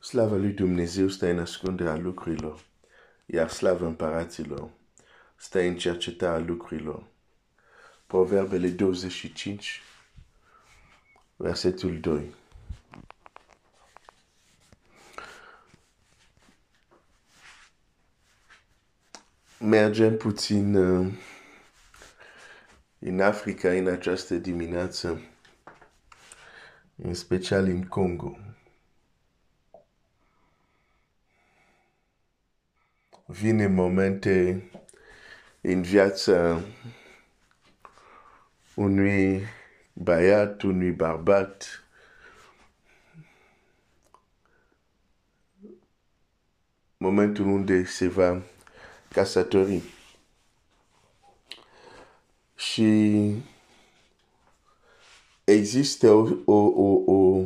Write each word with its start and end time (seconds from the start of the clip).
Slava 0.00 0.36
lui 0.36 0.52
Dumnezeu 0.52 1.08
stă 1.08 1.26
în 1.26 1.38
ascunderea 1.38 1.96
lucrurilor, 1.96 2.64
iar 3.26 3.48
slavă 3.48 3.86
împăraților 3.86 4.70
stă 5.36 5.60
în 5.60 5.76
cercetarea 5.76 6.46
lucrurilor. 6.46 7.02
Proverbele 8.06 8.68
25, 8.68 9.82
versetul 11.36 12.00
2. 12.00 12.34
Mergem 19.60 20.16
puțin 20.16 20.74
uh, 20.74 21.12
în 22.98 23.20
Africa 23.20 23.70
în 23.70 23.86
această 23.86 24.34
dimineață, 24.34 25.20
în 26.96 27.14
special 27.14 27.64
în 27.64 27.86
Congo. 27.86 28.38
Vine 33.30 33.66
momente 33.66 34.62
în 35.60 35.82
viața 35.82 36.62
unui 38.74 39.42
băiat, 39.92 40.62
unui 40.62 40.90
bărbat, 40.90 41.84
momentul 46.96 47.46
unde 47.46 47.84
se 47.84 48.08
va 48.08 48.42
căsători. 49.08 49.82
Și 52.54 53.34
există 55.44 56.10
o, 56.10 56.28
o, 56.44 56.54
o, 56.54 57.12
o, 57.12 57.44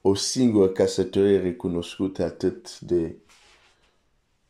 o 0.00 0.14
singură 0.14 0.68
căsătorie 0.68 1.40
recunoscută 1.40 2.24
atât 2.24 2.80
de 2.80 3.14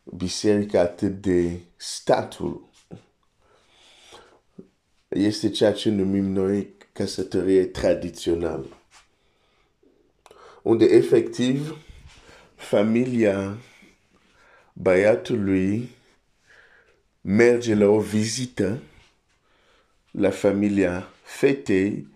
biserica, 0.02 0.80
atât 0.80 1.20
de 1.20 1.60
statul. 1.76 2.68
Este 5.08 5.50
ceea 5.50 5.72
ce 5.72 5.90
numim 5.90 6.24
noi 6.24 6.74
căsătorie 6.92 7.64
tradițională. 7.64 8.76
Unde 10.62 10.84
efectiv 10.84 11.76
familia 12.54 13.58
băiatului 14.72 15.90
merge 17.20 17.74
la 17.74 17.86
o 17.86 18.00
vizită 18.00 18.82
la 20.10 20.30
familia 20.30 21.08
fetei 21.22 22.08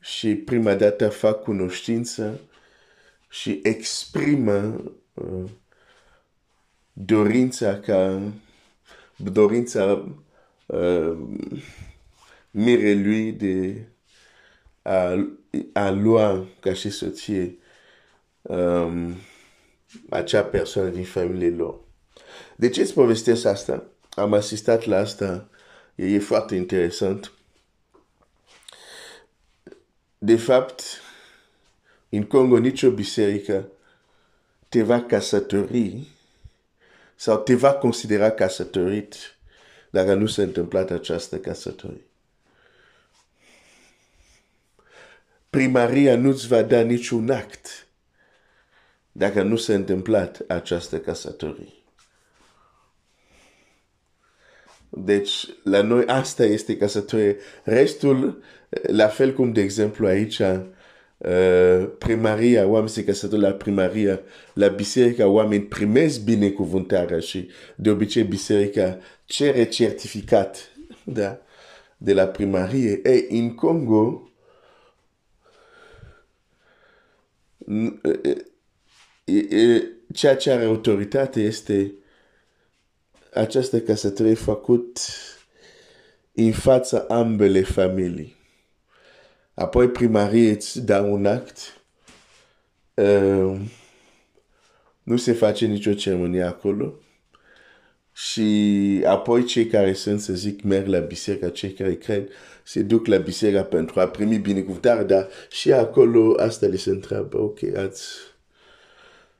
și 0.00 0.34
prima 0.34 0.74
dată 0.74 1.08
fac 1.08 1.42
cunoștință 1.42 2.40
și 3.28 3.60
exprimă 3.62 4.84
uh, 5.16 5.50
dorința 6.92 7.78
ca 7.78 8.20
dorința 9.16 10.08
uh, 10.66 11.18
mirelui 12.50 13.32
de 13.32 13.86
a, 14.82 15.28
a 15.72 15.90
lua 15.90 16.46
ca 16.60 16.72
și 16.72 16.90
soție 16.90 17.58
um, 18.42 19.14
acea 20.10 20.42
persoană 20.42 20.88
din 20.88 21.04
familie 21.04 21.50
lor. 21.50 21.80
De 22.56 22.68
ce 22.68 22.80
îți 22.80 22.92
povestesc 22.92 23.44
asta? 23.44 23.84
Am 24.10 24.32
asistat 24.32 24.84
la 24.84 24.96
asta, 24.96 25.48
e, 25.94 26.06
e 26.06 26.18
foarte 26.18 26.54
interesant. 26.54 27.32
De 30.18 30.36
fapt, 30.36 30.82
în 32.08 32.22
Congo 32.22 32.58
nicio 32.58 32.90
biserică 32.90 33.68
te 34.76 34.82
va 34.82 35.00
căsători 35.00 36.06
sau 37.14 37.38
te 37.38 37.54
va 37.54 37.74
considera 37.74 38.30
căsătorit 38.30 39.14
dacă 39.90 40.14
nu 40.14 40.26
s-a 40.26 40.42
întâmplat 40.42 40.90
această 40.90 41.38
căsătorie. 41.38 42.06
Primaria 45.50 46.16
nu-ți 46.16 46.46
va 46.46 46.62
da 46.62 46.80
niciun 46.80 47.30
act 47.30 47.86
dacă 49.12 49.42
nu 49.42 49.56
s-a 49.56 49.74
întâmplat 49.74 50.40
această 50.48 51.00
căsătorie. 51.00 51.72
Deci, 54.88 55.48
la 55.62 55.82
noi 55.82 56.06
asta 56.06 56.44
este 56.44 56.76
căsătorie. 56.76 57.36
Restul, 57.64 58.42
la 58.82 59.08
fel 59.08 59.34
cum, 59.34 59.52
de 59.52 59.60
exemplu, 59.60 60.06
aici, 60.06 60.40
uh, 61.16 61.88
primaria, 61.98 62.66
oameni 62.66 62.88
se 62.88 63.04
căsătoresc 63.04 63.48
la 63.48 63.54
primaria, 63.54 64.20
la 64.52 64.68
biserica, 64.68 65.26
oameni 65.26 65.62
primesc 65.62 66.20
binecuvântarea 66.20 67.18
și 67.18 67.48
de 67.76 67.90
obicei 67.90 68.24
biserica 68.24 68.98
cere 69.24 69.64
certificat 69.64 70.70
da, 71.04 71.38
de 71.96 72.12
la 72.12 72.26
primarie. 72.26 73.00
Ei, 73.04 73.26
în 73.30 73.54
Congo, 73.54 74.30
ceea 80.12 80.36
ce 80.36 80.50
are 80.50 80.64
autoritate 80.64 81.40
este 81.40 81.94
această 83.34 83.80
căsătorie 83.80 84.34
făcut 84.34 84.98
în 86.32 86.52
fața 86.52 86.98
ambele 87.08 87.62
familii. 87.62 88.36
Apoi 89.56 89.88
primarie 89.88 90.50
îți 90.50 90.84
dă 90.84 91.00
un 91.00 91.26
act. 91.26 91.82
Uh, 92.94 93.60
nu 95.02 95.16
se 95.16 95.32
face 95.32 95.66
nicio 95.66 95.92
ceremonie 95.92 96.42
acolo. 96.42 96.94
Și 98.12 99.02
apoi 99.06 99.44
cei 99.44 99.66
care 99.66 99.92
sunt, 99.92 100.20
să 100.20 100.32
zic, 100.32 100.62
merg 100.62 100.86
la 100.86 100.98
biserică, 100.98 101.48
cei 101.48 101.72
care 101.72 101.94
cred, 101.94 102.28
se 102.62 102.82
duc 102.82 103.06
la 103.06 103.16
biserică 103.16 103.62
pentru 103.62 104.00
a 104.00 104.08
primi 104.08 104.38
binecuvântare, 104.38 105.02
dar 105.02 105.28
și 105.50 105.72
acolo 105.72 106.34
asta 106.38 106.66
le 106.66 106.76
se 106.76 106.90
întreabă, 106.90 107.40
ok, 107.40 107.58
ați 107.76 108.04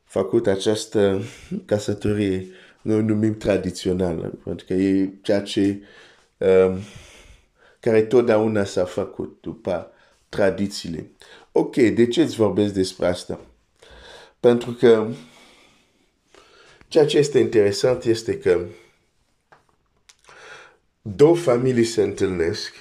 făcut 0.04 0.46
această 0.46 1.22
căsătorie 1.64 2.46
noi 2.82 3.02
numim 3.02 3.36
tradițională, 3.36 4.38
pentru 4.44 4.66
că 4.66 4.72
e 4.72 5.10
ceea 5.22 5.42
ce 5.42 5.82
um, 6.36 6.78
care 7.80 8.02
totdeauna 8.02 8.64
s-a 8.64 8.84
făcut 8.84 9.38
după 9.40 9.90
tradițiile. 10.36 11.10
Ok, 11.52 11.76
de 11.76 12.06
ce 12.06 12.22
îți 12.22 12.36
vorbesc 12.36 12.72
despre 12.72 13.06
asta? 13.06 13.40
Pentru 14.40 14.70
că 14.70 15.08
ceea 16.88 17.06
ce 17.06 17.18
este 17.18 17.38
interesant 17.38 18.04
este 18.04 18.38
că 18.38 18.60
două 21.02 21.36
familii 21.36 21.84
se 21.84 22.02
întâlnesc, 22.02 22.74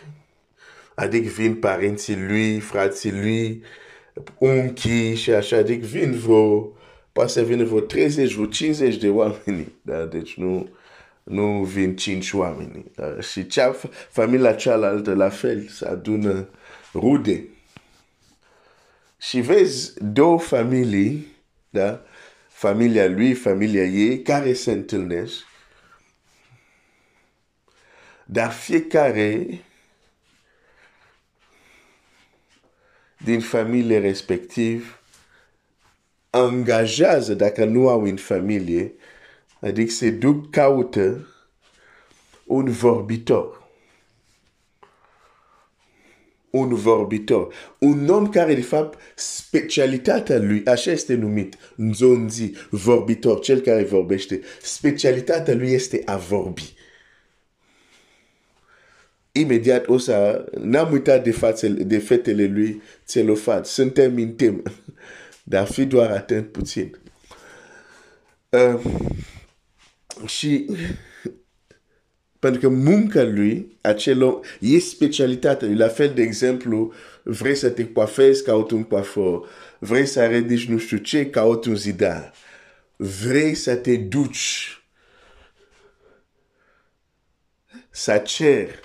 adică 0.96 1.30
vin 1.30 1.56
părinții 1.56 2.26
lui, 2.28 2.60
frații 2.60 3.12
lui, 3.12 3.64
unchii 4.38 5.16
și 5.16 5.32
așa, 5.32 5.58
adică 5.58 5.86
vin 5.86 6.12
vreo 6.12 6.76
poate 7.12 7.32
să 7.32 7.42
vină 7.42 7.64
vreo 7.64 7.80
30, 7.80 8.34
vreo 8.34 8.46
50 8.46 8.98
de 8.98 9.10
oameni, 9.10 9.72
da? 9.82 10.06
deci 10.06 10.38
nu, 10.38 10.70
nu 11.24 11.64
vin 11.64 11.96
5 11.96 12.34
oameni. 12.34 12.92
Da? 12.96 13.20
Și 13.20 13.48
cea, 13.48 13.76
familia 14.10 14.54
cealaltă 14.54 15.14
la 15.14 15.30
fel, 15.30 15.68
se 15.68 15.86
adună 15.86 16.50
rude. 16.96 17.44
Și 19.18 19.40
vezi 19.42 19.94
două 20.04 20.40
familii, 20.40 21.28
da? 21.70 22.06
familia 22.48 23.08
lui, 23.08 23.34
familia 23.34 23.84
ei, 23.84 24.22
care 24.22 24.54
se 24.54 24.72
întâlnesc, 24.72 25.36
dar 28.26 28.52
fiecare 28.52 29.62
din 33.18 33.40
familie 33.40 34.00
respectiv 34.00 35.00
angajează 36.30 37.34
dacă 37.34 37.66
nu 37.66 37.90
au 37.90 38.04
în 38.04 38.18
familie, 38.18 38.94
adică 39.60 39.92
se 39.92 40.10
duc 40.10 40.50
caută 40.50 41.28
un 42.46 42.72
vorbitor. 42.72 43.65
Un 46.56 46.74
vorbitor. 46.74 47.54
Un 47.80 48.10
om 48.10 48.30
care, 48.30 48.54
de 48.54 48.62
fapt, 48.62 49.00
specialitatea 49.16 50.38
lui, 50.38 50.64
așa 50.66 50.92
este 50.92 51.14
numit, 51.14 51.58
nzonzi, 51.76 52.52
vorbitor, 52.70 53.40
cel 53.40 53.60
care 53.60 53.84
vorbește, 53.84 54.42
specialitatea 54.62 55.56
lui 55.56 55.70
este 55.70 56.02
a 56.06 56.18
vorbi. 56.18 56.74
Imediat 59.32 59.88
o 59.88 59.98
să, 59.98 60.46
n-am 60.62 60.92
uitat 60.92 61.24
de, 61.24 61.32
fațele, 61.32 61.84
de 61.84 61.98
fetele 61.98 62.46
lui 62.46 62.82
Țelofat, 63.06 63.66
suntem 63.66 64.16
în 64.16 64.34
temă 64.34 64.62
dar 65.44 65.68
fi 65.68 65.86
doar 65.86 66.12
atent 66.12 66.52
puțin. 66.52 66.98
Uh, 68.50 68.82
și 70.26 70.70
Pentru 72.46 72.70
că 72.70 72.76
munca 72.76 73.24
lui, 73.24 73.78
acel 73.82 74.24
om, 74.24 74.40
e 74.60 74.80
specialitatea 74.80 75.68
lui. 75.68 75.78
La 75.78 75.88
fel, 75.88 76.12
de 76.14 76.22
exemplu, 76.22 76.94
vrei 77.24 77.56
să 77.56 77.70
te 77.70 77.92
coafezi, 77.92 78.44
caut 78.44 78.72
un 78.72 78.84
coafor. 78.84 79.50
Vrei 79.80 80.06
să 80.06 80.26
ridici 80.26 80.68
nu 80.68 80.78
știu 80.78 80.98
ce, 80.98 81.30
caut 81.30 81.66
un 81.66 81.76
zidar. 81.76 82.34
Vrei 82.96 83.54
să 83.54 83.76
te 83.76 83.96
duci 83.96 84.82
să 87.90 88.18
cer 88.18 88.80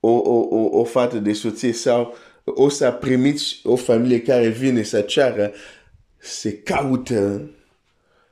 o, 0.00 0.10
o, 0.10 0.46
o, 0.50 0.78
o 0.78 0.84
fată 0.84 1.18
de 1.18 1.32
soție 1.32 1.72
sau 1.72 2.16
o 2.44 2.68
să 2.68 2.90
primiți 2.90 3.60
o 3.64 3.76
familie 3.76 4.22
care 4.22 4.48
vine 4.48 4.82
să 4.82 5.00
ceară, 5.00 5.52
se 6.18 6.58
caută 6.58 7.50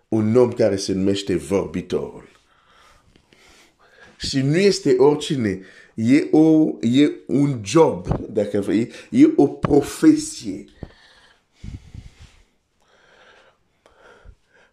un 0.08 0.36
om 0.36 0.52
care 0.52 0.76
se 0.76 0.92
numește 0.92 1.36
vorbitorul. 1.36 2.35
Și 4.28 4.40
nu 4.40 4.56
este 4.56 4.94
oricine. 4.98 5.60
E, 5.94 6.28
o, 6.30 6.74
e 6.80 7.12
un 7.26 7.60
job, 7.64 8.08
dacă 8.28 8.60
vrei, 8.60 8.90
e 9.10 9.26
o 9.36 9.46
profesie. 9.46 10.64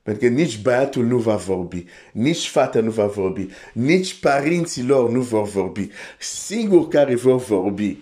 Pentru 0.04 0.28
că 0.28 0.34
nici 0.34 0.62
băiatul 0.62 1.06
nu 1.06 1.18
va 1.18 1.36
vorbi, 1.36 1.86
nici 2.14 2.48
fata 2.48 2.80
nu 2.80 2.92
va 2.92 3.06
vorbi, 3.06 3.48
nici 3.74 4.20
părinții 4.20 4.84
lor 4.84 5.10
nu 5.10 5.22
vor 5.22 5.48
vorbi. 5.48 5.90
Singur 6.20 6.88
care 6.88 7.16
vor 7.16 7.40
vorbi 7.40 7.98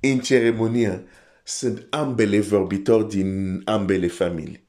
în 0.00 0.18
ceremonie 0.18 1.04
sunt 1.44 1.86
ambele 1.90 2.40
vorbitori 2.40 3.08
din 3.08 3.62
ambele 3.64 4.06
familii. 4.06 4.68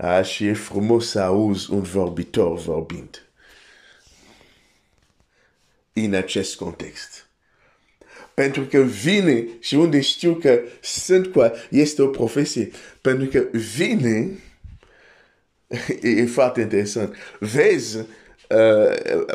A, 0.00 0.22
și 0.22 0.46
e 0.46 0.52
frumos 0.52 1.08
să 1.08 1.20
auzi 1.20 1.72
un 1.72 1.82
vorbitor 1.82 2.58
vorbind. 2.58 3.22
În 5.92 6.14
acest 6.14 6.56
context. 6.56 7.26
Pentru 8.34 8.62
că 8.62 8.78
vine 8.78 9.46
și 9.60 9.74
unde 9.74 10.00
știu 10.00 10.34
că 10.34 10.60
sunt 10.80 11.26
cu 11.26 11.52
este 11.70 12.02
o 12.02 12.06
profesie. 12.06 12.70
Pentru 13.00 13.26
că 13.26 13.58
vine, 13.76 14.38
e, 16.02 16.08
e 16.22 16.26
foarte 16.26 16.60
interesant. 16.60 17.14
Vezi, 17.38 17.96
uh, 17.96 18.06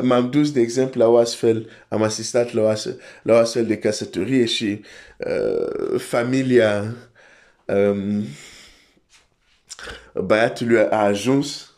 m-am 0.02 0.30
dus, 0.30 0.52
de 0.52 0.60
exemplu, 0.60 1.00
la 1.00 1.08
o 1.08 1.16
astfel, 1.16 1.70
am 1.88 2.02
asistat 2.02 2.52
la 2.52 2.62
o 2.62 2.66
astfel, 2.66 3.00
la 3.22 3.34
o 3.34 3.36
astfel 3.36 3.66
de 3.66 3.78
căsătorie 3.78 4.44
și 4.44 4.80
uh, 5.16 6.00
familia 6.00 6.96
um, 7.64 8.24
băiatului 10.14 10.78
a 10.78 11.04
ajuns. 11.04 11.72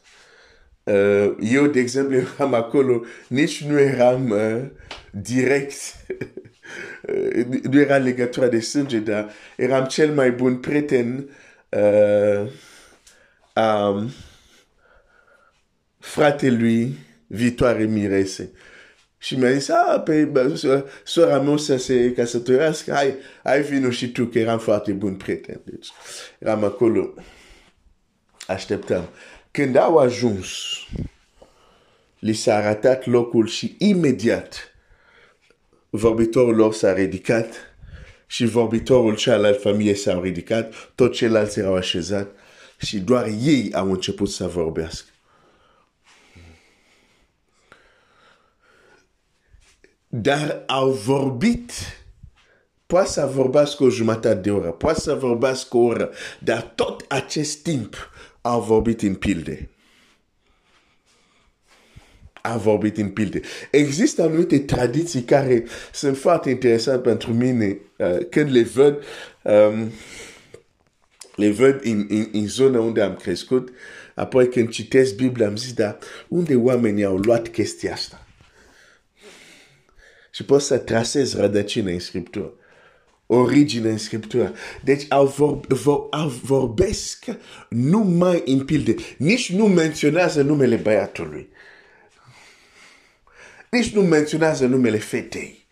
Uh, 0.82 1.34
eu, 1.40 1.66
de 1.66 1.80
exemplu, 1.80 2.16
eram 2.16 2.54
acolo, 2.54 3.04
nici 3.28 3.64
nu 3.64 3.80
eram 3.80 4.30
uh, 4.30 4.62
direct 5.10 5.72
nu 7.62 7.80
era 7.80 7.96
legătura 7.96 8.48
de 8.48 8.60
sânge, 8.60 8.98
dar 8.98 9.32
eram 9.56 9.84
cel 9.84 10.14
mai 10.14 10.30
bun 10.30 10.56
prieten 10.56 11.30
uh, 11.68 12.50
a 13.52 14.06
fratelui 15.98 16.98
Viitoare 17.26 17.84
Mirese. 17.84 18.50
Și 19.18 19.36
mi-a 19.36 19.52
zis, 19.52 19.68
ah, 19.68 20.02
pe 20.04 20.32
sora 21.04 21.40
mea 21.40 21.56
să 21.56 21.76
se 21.76 22.12
căsătorească, 22.12 22.92
hai, 22.92 23.14
hai 23.42 23.62
vino 23.62 23.90
și 23.90 24.12
tu, 24.12 24.24
că 24.24 24.38
eram 24.38 24.58
foarte 24.58 24.92
bun 24.92 25.14
prieten. 25.14 25.60
Deci, 25.64 25.88
eram 26.38 26.64
acolo, 26.64 27.14
așteptam. 28.46 29.08
Când 29.50 29.76
au 29.76 29.96
ajuns, 29.96 30.48
li 32.18 32.32
s-a 32.32 32.56
arătat 32.56 33.06
locul 33.06 33.46
și 33.46 33.74
imediat 33.78 34.70
vorbitorul 35.90 36.54
lor 36.54 36.72
s-a 36.72 36.92
ridicat 36.92 37.54
și 38.26 38.46
vorbitorul 38.46 39.16
cealaltă 39.16 39.58
familie 39.58 39.94
s-a 39.94 40.20
ridicat, 40.22 40.74
tot 40.94 41.12
ceilalți 41.12 41.58
erau 41.58 41.74
așezat 41.74 42.28
și 42.78 42.98
doar 42.98 43.26
ei 43.26 43.72
au 43.74 43.90
început 43.90 44.28
să 44.28 44.46
vorbească. 44.46 45.10
Dar 50.08 50.62
au 50.66 50.90
vorbit 50.90 51.72
poate 52.86 53.08
să 53.08 53.30
vorbească 53.34 53.84
o 53.84 53.88
jumătate 53.88 54.34
de 54.34 54.50
oră, 54.50 54.70
poate 54.70 55.00
să 55.00 55.14
vorbească 55.14 55.76
o 55.76 55.80
oră, 55.80 56.10
dar 56.38 56.62
tot 56.62 57.04
acest 57.08 57.62
timp 57.62 58.10
au 58.46 58.60
vorbit 58.60 59.02
în 59.02 59.14
pilde 59.14 59.70
a 62.46 62.56
vorbit 62.56 62.96
în 62.96 63.08
pilde. 63.08 63.40
Există 63.70 64.22
anumite 64.22 64.58
tradiții 64.58 65.22
care 65.22 65.64
sunt 65.92 66.18
foarte 66.18 66.50
interesante 66.50 67.08
pentru 67.08 67.32
mine 67.32 67.78
uh, 67.96 68.18
când 68.30 68.50
le 68.50 68.62
văd, 68.62 69.02
um, 69.42 69.90
le 71.34 71.50
văd 71.50 71.80
în, 71.82 72.06
în, 72.08 72.28
în 72.32 72.46
zona 72.46 72.80
unde 72.80 73.00
am 73.02 73.14
crescut. 73.14 73.72
Apoi 74.14 74.48
când 74.48 74.68
citesc 74.68 75.14
Biblia 75.14 75.46
am 75.46 75.56
zis, 75.56 75.72
dar 75.72 75.98
unde 76.28 76.56
oamenii 76.56 77.04
au 77.04 77.16
luat 77.16 77.48
chestia 77.48 77.92
asta? 77.92 78.26
Și 80.30 80.44
pot 80.44 80.62
să 80.62 80.78
trasez 80.78 81.34
rădăcină 81.34 81.90
în 81.90 81.98
Scriptură 81.98 82.52
origine 83.26 83.88
în 83.88 83.98
Scriptură. 83.98 84.54
Deci 84.84 85.06
au, 85.08 85.26
vor, 85.26 85.60
vor, 85.66 86.06
au 86.10 86.28
vorbesc 86.28 87.24
numai 87.68 88.42
în 88.46 88.64
pilde. 88.64 88.94
Nici 89.18 89.52
nu 89.52 89.66
menționează 89.66 90.42
numele 90.42 90.76
băiatului 90.76 91.48
nici 93.76 93.92
nu 93.92 94.00
menționează 94.00 94.66
numele 94.66 94.98
fetei. 94.98 95.66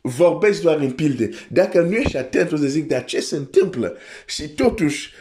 Vorbesc 0.00 0.62
doar 0.62 0.78
în 0.78 0.90
pilde. 0.90 1.30
Dacă 1.48 1.80
nu 1.80 1.94
ești 1.94 2.16
atent, 2.16 2.52
o 2.52 2.56
să 2.56 2.66
zic, 2.66 2.88
dar 2.88 3.04
ce 3.04 3.20
se 3.20 3.36
întâmplă? 3.36 3.96
Și 4.26 4.48
totuși, 4.48 5.12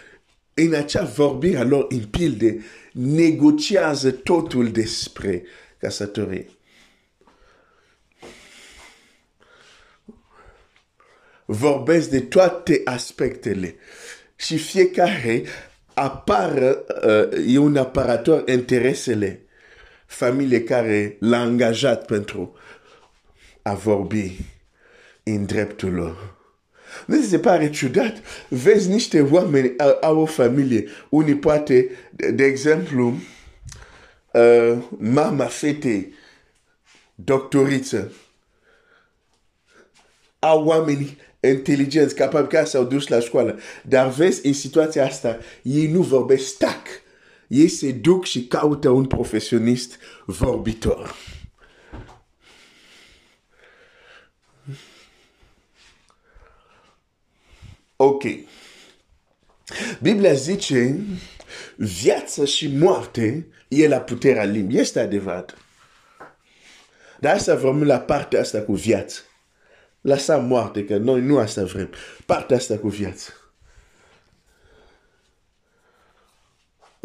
în 0.54 0.74
acea 0.74 1.04
vorbire 1.04 1.64
lor 1.64 1.86
în 1.90 2.04
pilde, 2.04 2.64
negociază 2.92 4.12
totul 4.12 4.72
despre 4.72 5.44
căsătorie. 5.78 6.48
Vorbesc 11.46 12.10
de 12.10 12.20
toate 12.20 12.82
aspectele 12.86 13.76
și 14.36 14.58
fiecare 14.58 15.44
apară, 15.94 16.86
uh, 17.06 17.54
e 17.54 17.58
un 17.58 17.78
aparator 17.78 18.50
interesele 18.50 19.40
familie 20.06 20.64
care 20.64 21.18
l-a 21.20 21.40
angajat 21.40 22.06
pentru 22.06 22.56
a 23.62 23.74
vorbi 23.74 24.38
în 25.24 25.46
dreptul 25.46 25.94
lor. 25.94 26.36
Nu 27.06 27.22
se 27.22 27.40
pare 27.40 27.70
ciudat? 27.70 28.22
Vezi 28.48 28.90
niște 28.90 29.22
oameni 29.22 29.74
au 30.02 30.18
o 30.18 30.26
familie. 30.26 30.88
Unii 31.10 31.36
poate, 31.36 31.90
de 32.34 32.44
exemplu, 32.44 33.14
uh, 34.32 34.78
mama 34.98 35.46
fetei, 35.46 36.14
doctoriță, 37.16 38.12
au 40.40 40.66
oameni 40.66 41.18
inteligenți, 41.48 42.16
capabili 42.16 42.50
care 42.50 42.66
s-au 42.66 42.84
dus 42.84 43.08
la 43.08 43.20
școală. 43.20 43.60
Dar 43.84 44.10
vezi, 44.10 44.48
în 44.48 44.54
situația 44.54 45.06
asta, 45.06 45.38
ei 45.62 45.88
nu 45.88 46.02
vorbesc 46.02 46.46
stac 46.46 47.04
ei 47.48 47.68
se 47.68 47.92
duc 47.92 48.26
și 48.26 48.46
caută 48.48 48.90
un 48.90 49.06
profesionist 49.06 49.98
vorbitor. 50.26 51.16
Ok. 57.96 58.24
Biblia 60.02 60.34
zice, 60.34 61.06
viața 61.76 62.46
și 62.46 62.68
moarte 62.68 63.48
e 63.68 63.88
la 63.88 64.00
puterea 64.00 64.44
limbii. 64.44 64.80
Este 64.80 65.00
adevărat. 65.00 65.58
Dar 67.20 67.36
asta 67.36 67.56
vrem 67.56 67.84
la 67.84 68.00
partea 68.00 68.40
asta 68.40 68.62
cu 68.62 68.74
viață. 68.74 69.22
Lăsa 70.06 70.38
moarte, 70.38 70.86
că 70.86 70.98
noi 70.98 71.22
nu 71.22 71.38
asta 71.38 71.64
vrem. 71.64 71.90
Partea 72.26 72.58
asta 72.58 72.78
cu 72.78 72.88
viață. 72.88 73.34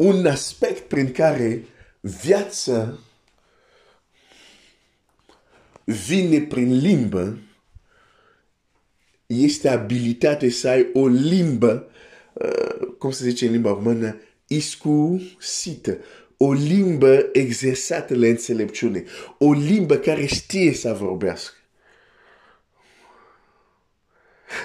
un 0.01 0.25
aspect 0.25 0.87
prin 0.87 1.11
care 1.11 1.65
viața 1.99 2.99
vine 5.83 6.41
prin 6.41 6.77
limbă 6.77 7.37
este 9.25 9.69
abilitatea 9.69 10.49
să 10.49 10.67
ai 10.67 10.89
o 10.93 11.07
limbă, 11.07 11.89
uh, 12.33 12.87
cum 12.97 13.11
se 13.11 13.29
zice 13.29 13.45
în 13.45 13.51
limba 13.51 13.69
română, 13.69 14.21
iscusită. 14.47 15.97
O 16.37 16.53
limbă 16.53 17.29
exersată 17.31 18.15
la 18.15 18.27
înțelepciune. 18.27 19.03
O 19.37 19.53
limbă 19.53 19.95
care 19.95 20.25
știe 20.25 20.73
să 20.73 20.93
vorbească. 20.93 21.55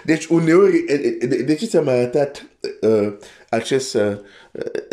Deci 0.05 0.27
uneori, 0.27 0.85
de 1.45 1.55
ce 1.55 1.67
ți-am 1.67 1.89
arătat 1.89 2.47
uh, 2.81 3.13
acest, 3.49 3.95
uh, 3.95 4.17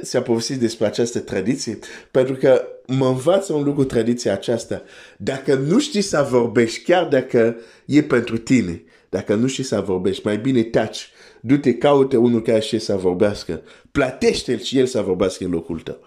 ți-am 0.02 0.24
povestit 0.24 0.60
despre 0.60 0.86
această 0.86 1.20
tradiție? 1.20 1.80
Pentru 2.12 2.36
că 2.36 2.68
mă 2.86 3.08
învață 3.08 3.54
un 3.54 3.64
lucru 3.64 3.84
tradiția 3.84 4.34
aceasta. 4.34 4.82
Dacă 5.18 5.54
nu 5.54 5.80
știi 5.80 6.02
să 6.02 6.28
vorbești, 6.30 6.84
chiar 6.84 7.06
dacă 7.08 7.56
e 7.86 8.04
pentru 8.04 8.38
tine, 8.38 8.84
dacă 9.10 9.36
nu 9.36 9.48
știi 9.48 9.64
să 9.64 9.82
vorbești, 9.82 10.26
mai 10.26 10.38
bine 10.38 10.64
taci. 10.64 11.12
Du-te, 11.42 11.74
caută 11.74 12.18
unul 12.18 12.42
care 12.42 12.60
știe 12.60 12.80
să 12.80 12.96
vorbească. 12.96 13.62
Plătește-l 13.92 14.60
și 14.60 14.80
el 14.80 14.86
să 14.86 15.02
vorbească 15.02 15.44
în 15.44 15.52
locul 15.52 15.80
tău. 15.80 16.00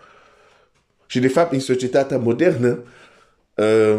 Și 1.06 1.18
de 1.18 1.28
fapt, 1.28 1.52
în 1.52 1.60
societatea 1.60 2.18
modernă, 2.18 2.84
uh, 3.54 3.98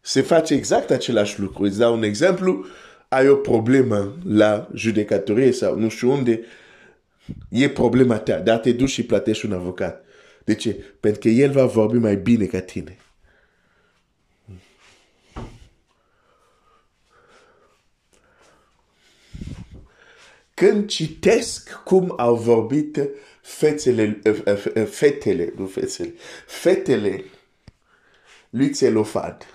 se 0.00 0.20
face 0.20 0.54
exact 0.54 0.90
același 0.90 1.40
lucru. 1.40 1.62
Îți 1.62 1.78
dau 1.78 1.94
un 1.94 2.02
exemplu, 2.02 2.66
ai 3.08 3.28
o 3.28 3.36
problemă 3.36 4.18
la 4.24 4.68
judecătorie 4.74 5.52
sau 5.52 5.78
nu 5.78 5.88
știu 5.88 6.10
unde, 6.10 6.40
e 7.48 7.68
problema 7.68 8.18
ta, 8.18 8.38
dar 8.38 8.58
te 8.58 8.72
duci 8.72 8.90
și 8.90 9.04
plătești 9.04 9.46
un 9.46 9.52
avocat. 9.52 10.04
De 10.44 10.54
ce? 10.54 10.84
Pentru 11.00 11.20
că 11.20 11.28
el 11.28 11.50
va 11.50 11.64
vorbi 11.64 11.96
mai 11.96 12.16
bine 12.16 12.44
ca 12.44 12.60
tine. 12.60 12.96
Când 20.54 20.88
citesc 20.88 21.72
cum 21.84 22.14
au 22.16 22.36
vorbit 22.36 23.08
fetele, 23.42 24.20
fetele, 24.90 25.52
nu 25.56 25.66
fetele, 25.66 26.14
fetele 26.46 27.24
lui 28.50 28.70
Țelofad, 28.70 29.46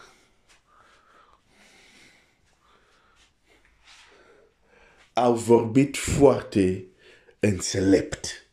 au 5.21 5.33
vorbit 5.33 5.97
foarte 5.97 6.85
înțelept. 7.39 8.45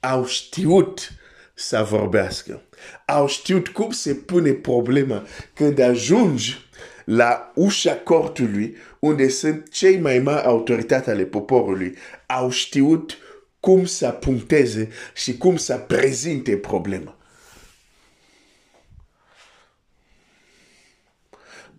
Au 0.00 0.26
știut 0.26 1.12
să 1.54 1.86
vorbească. 1.90 2.62
Au 3.06 3.28
știut 3.28 3.68
cum 3.68 3.90
se 3.90 4.14
pune 4.14 4.52
problema 4.52 5.26
când 5.54 5.78
ajungi 5.78 6.70
la 7.04 7.52
ușa 7.54 7.96
cortului, 7.96 8.76
unde 8.98 9.28
sunt 9.28 9.70
cei 9.70 9.98
mai 9.98 10.18
mari 10.18 10.46
autorități 10.46 11.10
ale 11.10 11.24
poporului. 11.24 11.96
Au 12.26 12.50
știut 12.50 13.16
cum 13.60 13.84
să 13.84 14.10
puncteze 14.10 14.88
și 15.14 15.36
cum 15.36 15.56
să 15.56 15.76
prezinte 15.76 16.56
problema. 16.56 17.16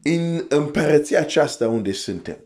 În 0.04 0.46
împărăția 0.50 1.20
aceasta 1.20 1.68
unde 1.68 1.92
suntem, 1.92 2.38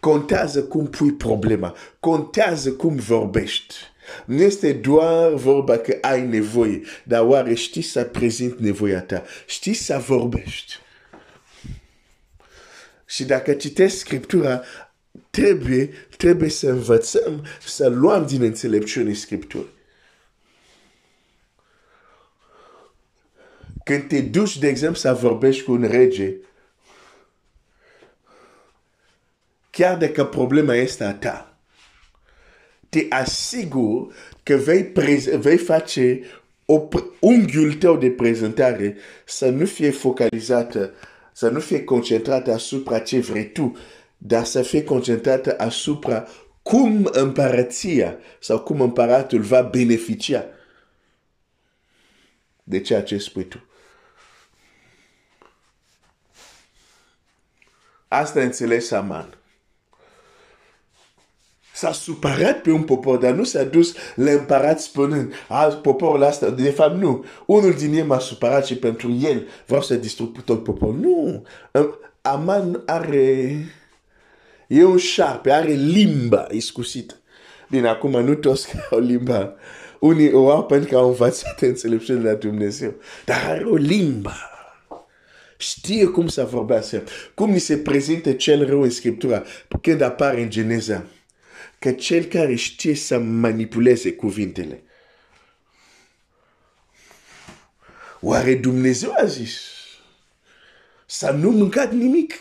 Contează 0.00 0.62
cum 0.62 0.86
pui 0.86 1.12
problema. 1.12 1.74
Contează 2.00 2.72
cum 2.72 2.96
vorbești. 2.96 3.74
Nu 4.24 4.42
este 4.42 4.72
doar 4.72 5.32
vorba 5.32 5.76
că 5.76 5.98
ai 6.00 6.26
nevoie, 6.26 6.80
dar 7.04 7.26
oare 7.26 7.54
știi 7.54 7.82
să 7.82 8.04
prezint 8.04 8.58
nevoia 8.58 9.02
ta? 9.02 9.24
Știi 9.46 9.74
să 9.74 10.02
vorbești? 10.06 10.78
Și 13.06 13.24
dacă 13.24 13.52
citești 13.52 13.98
Scriptura, 13.98 14.62
trebuie, 15.30 15.90
trebuie 16.16 16.48
să 16.48 16.68
învățăm, 16.68 17.46
să 17.66 17.88
luăm 17.88 18.26
din 18.26 18.42
înțelepciune 18.42 19.12
Scripturii. 19.12 19.72
Când 23.84 24.08
te 24.08 24.20
duci, 24.20 24.58
de 24.58 24.68
exemplu, 24.68 24.98
să 24.98 25.12
vorbești 25.12 25.62
cu 25.62 25.72
un 25.72 25.88
rege, 25.90 26.34
chiar 29.74 29.96
dacă 29.96 30.24
problema 30.24 30.74
este 30.74 31.04
a 31.04 31.14
ta, 31.14 31.56
te 32.88 33.06
asigur 33.08 34.14
că 34.42 34.56
vei, 34.56 34.92
vei 35.38 35.56
face 35.56 36.20
o, 36.64 36.88
unghiul 37.20 37.74
tău 37.74 37.96
de 37.96 38.10
prezentare 38.10 38.96
să 39.24 39.48
nu 39.48 39.66
fie 39.66 39.90
focalizată, 39.90 40.94
să 41.32 41.48
nu 41.48 41.60
fie 41.60 41.84
concentrată 41.84 42.52
asupra 42.52 42.98
ce 42.98 43.20
vrei 43.20 43.52
tu, 43.52 43.76
dar 44.18 44.44
să 44.44 44.62
fie 44.62 44.84
concentrată 44.84 45.54
asupra 45.58 46.28
cum 46.62 47.08
împărăția 47.12 48.18
sau 48.40 48.60
cum 48.60 48.80
împăratul 48.80 49.40
va 49.40 49.62
beneficia 49.62 50.44
de 52.62 52.80
ceea 52.80 53.02
ce 53.02 53.18
spui 53.18 53.44
tu. 53.44 53.64
Asta 58.08 58.40
înțelegi 58.40 58.86
Saman 58.86 59.38
s-a 61.74 61.92
supărat 61.92 62.60
pe 62.60 62.70
un 62.70 62.82
popor, 62.82 63.18
dar 63.18 63.32
nu 63.32 63.44
s-a 63.44 63.64
dus 63.64 63.94
la 64.14 64.30
împărat 64.30 64.80
spunând, 64.80 65.32
a, 65.48 65.64
poporul 65.64 66.22
ăsta, 66.22 66.50
de 66.50 66.70
fapt 66.70 67.00
nu, 67.00 67.24
unul 67.46 67.72
din 67.72 67.94
ei 67.94 68.02
m-a 68.02 68.18
supărat 68.18 68.66
și 68.66 68.76
pentru 68.76 69.12
el 69.20 69.46
vreau 69.66 69.82
să 69.82 69.94
distrug 69.94 70.42
tot 70.42 70.62
poporul. 70.62 70.96
Nu, 71.00 71.42
Aman 72.22 72.82
are, 72.86 73.56
e 74.66 74.84
un 74.84 74.96
șarpe, 74.96 75.50
are 75.50 75.72
limba 75.72 76.46
iscusită. 76.50 77.14
Bine, 77.70 77.88
acum 77.88 78.10
nu 78.10 78.34
toți 78.34 78.68
au 78.90 78.98
limba. 78.98 79.54
Unii 80.00 80.32
o 80.32 80.50
au 80.50 80.64
pentru 80.64 80.88
că 80.88 80.96
au 80.96 81.08
învățat 81.08 81.60
înțelepciunea 81.60 82.22
de 82.22 82.28
la 82.28 82.34
Dumnezeu. 82.34 82.94
Dar 83.24 83.44
are 83.46 83.64
o 83.64 83.74
limba. 83.74 84.36
Știe 85.56 86.06
cum 86.06 86.28
să 86.28 86.44
vorbească. 86.44 87.02
Cum 87.34 87.50
ni 87.50 87.58
se 87.58 87.76
prezintă 87.76 88.32
cel 88.32 88.66
rău 88.66 88.82
în 88.82 88.90
Scriptura 88.90 89.42
când 89.80 90.00
apare 90.00 90.42
în 90.42 90.50
Geneza 90.50 91.04
că 91.84 91.92
cel 91.92 92.24
care 92.24 92.54
știe 92.54 92.94
să 92.94 93.18
manipuleze 93.18 94.12
cuvintele. 94.12 94.82
Oare 98.20 98.54
Dumnezeu 98.54 99.12
a 99.16 99.24
zis 99.24 99.60
să 101.06 101.30
nu 101.30 101.50
mâncat 101.50 101.92
nimic? 101.92 102.34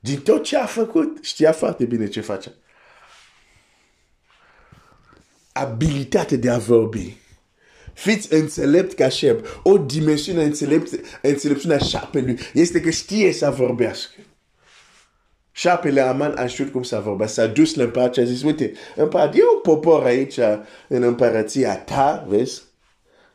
Din 0.00 0.20
tot 0.20 0.44
ce 0.44 0.56
a 0.56 0.66
făcut, 0.66 1.24
știa 1.24 1.52
foarte 1.52 1.84
bine 1.84 2.08
ce 2.08 2.20
face. 2.20 2.54
Abilitate 5.52 6.36
de 6.36 6.50
a 6.50 6.58
vorbi. 6.58 7.16
Fiți 7.94 8.32
înțelept 8.32 8.94
ca 8.94 9.08
șerp. 9.08 9.60
O 9.62 9.78
dimensiune 9.78 10.44
înțelept, 10.44 10.90
înțelepciunea 11.22 11.78
șarpelui 11.78 12.38
este 12.52 12.80
că 12.80 12.90
știe 12.90 13.32
să 13.32 13.50
vorbească. 13.50 14.20
Șapele 15.52 16.00
Aman 16.00 16.34
a 16.36 16.46
știut 16.46 16.72
cum 16.72 16.82
să 16.82 17.00
vorba. 17.04 17.26
S-a 17.26 17.46
dus 17.46 17.74
la 17.74 17.82
împărat 17.82 18.14
și 18.14 18.20
a 18.20 18.24
zis, 18.24 18.42
uite, 18.42 18.72
împărat, 18.96 19.34
e 19.34 19.40
un 19.54 19.60
popor 19.62 20.04
aici 20.04 20.38
în 20.88 21.02
împărăția 21.02 21.76
ta, 21.76 22.26
vezi? 22.28 22.62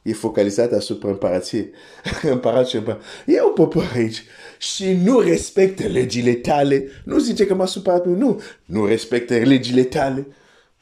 E 0.01 0.13
focalizat 0.13 0.72
asupra 0.72 1.10
împărăției. 1.10 1.69
împărat 2.22 2.67
și 2.67 2.75
împărat. 2.75 3.01
E 3.25 3.41
un 3.41 3.53
popor 3.53 3.91
aici 3.95 4.24
și 4.57 4.93
nu 4.93 5.19
respectă 5.19 5.88
legile 5.88 6.34
tale. 6.34 6.88
Nu 7.03 7.17
zice 7.17 7.45
că 7.45 7.53
m-a 7.53 7.65
supărat, 7.65 8.05
nu. 8.05 8.41
Nu 8.65 8.86
respectă 8.86 9.34
legile 9.34 9.84
tale. 9.84 10.27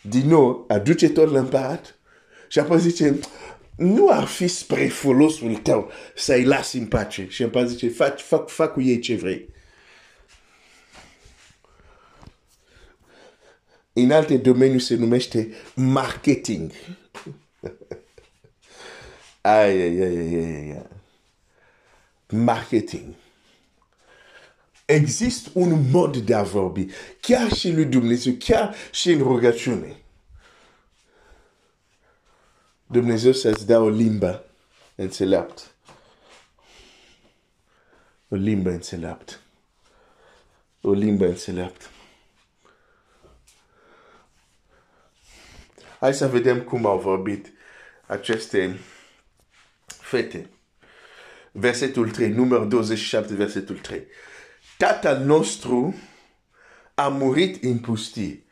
Din 0.01 0.27
nou, 0.27 0.65
aduce 0.67 1.09
tot 1.09 1.31
la 1.31 1.39
împărat. 1.39 1.95
Și 2.47 2.59
apoi 2.59 2.79
zice, 2.79 3.19
nu 3.75 4.07
ar 4.09 4.25
fi 4.25 4.47
spre 4.47 4.87
folosul 4.87 5.55
tău 5.55 5.91
să-i 6.15 6.43
lasi 6.43 6.77
în 6.77 6.85
pace. 6.85 7.25
Și 7.29 7.43
împărat 7.43 7.69
zice, 7.69 7.89
fac, 7.89 8.19
fac, 8.19 8.49
fac 8.49 8.73
cu 8.73 8.81
ei 8.81 8.99
ce 8.99 9.15
vrei. 9.15 9.52
În 13.93 14.11
alte 14.11 14.37
domenii 14.37 14.79
se 14.79 14.95
numește 14.95 15.53
marketing. 15.75 16.71
ai, 19.41 19.81
ai, 19.81 20.01
ai, 20.01 20.17
ai, 20.17 20.71
ai. 20.71 20.85
Marketing. 22.27 23.13
Există 24.85 25.49
un 25.53 25.89
mod 25.89 26.17
de 26.17 26.33
a 26.33 26.43
vorbi, 26.43 26.87
chiar 27.21 27.53
și 27.53 27.71
lui 27.71 27.85
Dumnezeu, 27.85 28.33
chiar 28.39 28.75
și 28.91 29.11
în 29.11 29.21
rugăciune. 29.21 29.97
Dumnezeu 32.87 33.31
să-ți 33.31 33.65
dea 33.65 33.79
o 33.79 33.89
limbă 33.89 34.45
înțeleaptă. 34.95 35.61
O 38.29 38.35
limbă 38.35 38.69
înțeleaptă. 38.69 39.33
O 40.81 40.91
limbă 40.91 41.25
înțeleaptă. 41.25 41.85
Hai 46.03 46.13
să 46.13 46.27
vedem 46.27 46.61
cum 46.61 46.85
au 46.85 46.99
vorbit 46.99 47.53
aceste 48.05 48.79
fete. 49.85 50.49
Versetul 51.51 52.09
3, 52.09 52.29
număr 52.29 52.59
27, 52.59 53.33
versetul 53.33 53.77
3. 53.77 54.03
Tatăl 54.77 55.17
nostru 55.17 55.95
a 56.95 57.07
murit 57.07 57.63
în 57.63 57.77
pustie. 57.77 58.43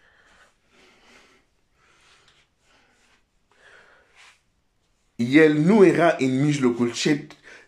El 5.16 5.54
nu 5.54 5.86
era 5.86 6.16
în 6.20 6.44
mijlocul 6.44 6.94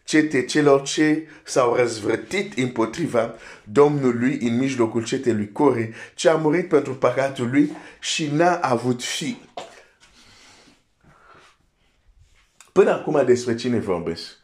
cete 0.03 0.45
celor 0.45 0.81
ce 0.81 1.27
s-au 1.43 1.75
răzvrătit 1.75 2.57
împotriva 2.57 3.35
Domnului 3.63 4.39
în 4.41 4.57
mijlocul 4.57 5.03
cetelui 5.03 5.51
Core, 5.51 5.93
ce 6.15 6.29
a 6.29 6.35
murit 6.35 6.67
pentru 6.67 6.95
păcatul 6.95 7.49
lui 7.49 7.71
și 7.99 8.27
n-a 8.27 8.59
avut 8.59 9.03
fi. 9.03 9.37
Până 12.73 12.91
acum 12.91 13.25
despre 13.25 13.55
cine 13.55 13.79
vorbesc? 13.79 14.37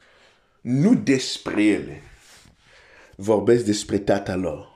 Nu 0.62 0.96
despre 0.96 1.64
ele. 1.64 2.02
Vorbesc 3.16 3.66
despre 3.66 3.98
tata 3.98 4.36
lor. 4.36 4.68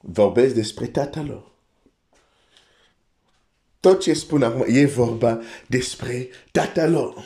Vorbesc 0.00 0.54
despre 0.54 0.86
tata 0.86 1.22
lor. 1.22 1.50
Tot 3.80 4.00
ce 4.00 4.12
spun 4.12 4.42
acum 4.42 4.64
e 4.66 4.86
vorba 4.86 5.40
despre 5.66 6.28
tata 6.52 6.86
lor. 6.86 7.24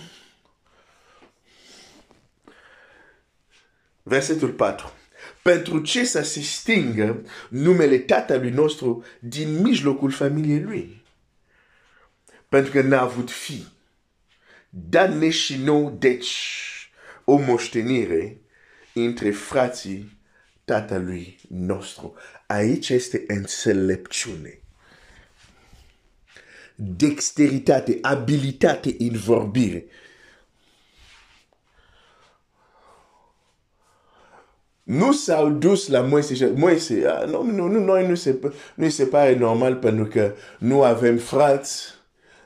Versetul 4.03 4.53
4. 4.53 4.93
Pentru 5.43 5.81
ce 5.81 6.05
să 6.05 6.23
se 6.23 6.41
stingă 6.41 7.23
numele 7.49 7.99
tatălui 7.99 8.51
nostru 8.51 9.05
din 9.19 9.61
mijlocul 9.61 10.11
familiei 10.11 10.63
lui? 10.63 11.05
Pentru 12.49 12.73
că 12.73 12.83
n-a 12.83 13.01
avut 13.01 13.31
fi. 13.31 13.67
Dar 14.71 15.31
și 15.31 15.57
nou, 15.57 15.91
deci, 15.99 16.37
o 17.25 17.37
moștenire 17.37 18.41
între 18.95 19.31
frații 19.31 20.19
tatălui 20.65 21.39
nostru. 21.49 22.15
Aici 22.47 22.89
este 22.89 23.25
înțelepciune. 23.27 24.61
Dexteritate, 26.75 27.99
abilitate 28.03 28.95
în 28.99 29.17
vorbire. 29.17 29.85
nu 34.91 35.13
s-au 35.13 35.51
dus 35.51 35.89
la 35.89 36.01
Moise. 36.01 36.53
Moise, 36.57 37.07
ah, 37.07 37.29
nu, 37.29 37.43
nu, 37.43 37.67
nu, 37.67 37.85
noi 37.85 38.09
nu 38.09 38.15
se, 38.15 38.39
nu 38.75 38.89
se 38.89 39.05
pare 39.05 39.37
normal 39.37 39.77
pentru 39.77 40.05
că 40.05 40.35
nu 40.59 40.83
avem 40.83 41.17
frați, 41.17 41.95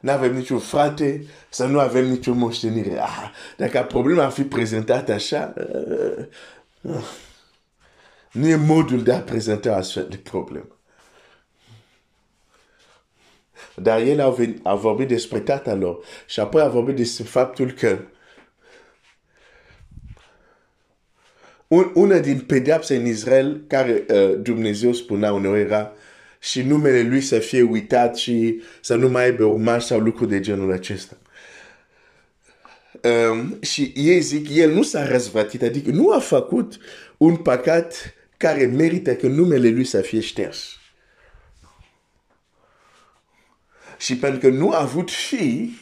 nu 0.04 0.10
avem 0.10 0.34
niciun 0.34 0.58
frate, 0.58 1.26
să 1.48 1.66
nu 1.66 1.78
avem 1.78 2.06
niciun 2.06 2.38
moștenire. 2.38 2.98
Ah, 3.00 3.30
dacă 3.56 3.82
problema 3.82 4.24
ar 4.24 4.30
fi 4.30 4.42
prezentat 4.42 5.08
așa, 5.08 5.54
uh, 5.56 6.24
uh, 6.80 7.04
nu 8.32 8.46
e 8.46 8.56
modul 8.56 9.02
de 9.02 9.12
a 9.12 9.20
prezenta 9.20 9.74
astfel 9.74 10.06
de 10.10 10.16
problemă. 10.16 10.78
Dar 13.76 14.00
el 14.00 14.20
a, 14.20 14.30
venit, 14.30 14.66
a 14.66 14.74
vorbit 14.74 15.08
despre 15.08 15.40
tatăl 15.40 15.78
lor 15.78 16.04
și 16.26 16.40
apoi 16.40 16.62
a 16.62 16.68
vorbit 16.68 16.96
despre 16.96 17.24
faptul 17.24 17.70
că 17.72 17.98
Un, 21.66 21.90
una 21.94 22.18
din 22.18 22.40
pedepse 22.40 22.96
în 22.96 23.06
Israel 23.06 23.64
care 23.66 24.04
uh, 24.08 24.38
Dumnezeu 24.42 24.92
spunea 24.92 25.32
uneori 25.32 25.60
era 25.60 25.92
și 26.44 26.62
numele 26.62 27.02
lui 27.02 27.20
să 27.20 27.38
fie 27.38 27.62
uitat 27.62 28.16
și 28.16 28.62
să 28.80 28.94
nu 28.94 29.08
mai 29.08 29.24
aibă 29.24 29.44
urmaj 29.44 29.82
sau 29.84 29.98
lucruri 29.98 30.30
de 30.30 30.40
genul 30.40 30.72
acesta. 30.72 31.16
Um, 33.02 33.58
și 33.62 33.92
ei 33.96 34.20
zic, 34.20 34.48
el 34.50 34.72
nu 34.72 34.82
s-a 34.82 35.06
răzvătit, 35.06 35.62
adică 35.62 35.90
nu 35.90 36.10
a 36.10 36.18
făcut 36.18 36.78
un 37.16 37.36
păcat 37.36 38.14
care 38.36 38.66
merită 38.66 39.14
că 39.14 39.26
numele 39.26 39.68
lui 39.68 39.84
să 39.84 40.00
fie 40.00 40.20
șters. 40.20 40.78
Și 43.98 44.16
pentru 44.16 44.40
că 44.40 44.48
nu 44.48 44.70
a 44.70 44.80
avut 44.80 45.10
fi, 45.10 45.78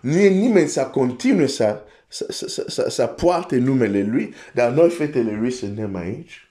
nu 0.00 0.18
e 0.18 0.28
nimeni 0.28 0.68
să 0.68 0.84
continue 0.84 1.46
să 1.46 1.80
să, 2.08 2.26
să, 2.30 2.64
să, 2.68 2.88
să 2.88 3.06
poarte 3.06 3.56
numele 3.56 4.02
lui, 4.02 4.34
dar 4.54 4.72
noi 4.72 4.90
fetele 4.90 5.32
lui 5.32 5.50
suntem 5.50 5.96
aici. 5.96 6.48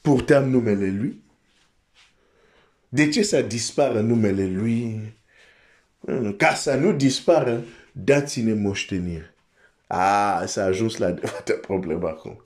Purtăm 0.00 0.48
numele 0.48 0.94
lui. 0.98 1.22
De 2.94 3.08
ce 3.08 3.22
să 3.22 3.42
dispară 3.42 4.00
numele 4.00 4.46
lui? 4.46 5.12
Ca 6.36 6.54
să 6.54 6.74
nu 6.74 6.92
dispară, 6.92 7.64
dați-ne 7.92 8.54
moștenire. 8.54 9.34
Ah, 9.86 10.42
s-a 10.46 10.64
ajuns 10.64 10.96
la 10.96 11.06
adevărată 11.06 11.52
problemă 11.52 12.08
acum. 12.08 12.44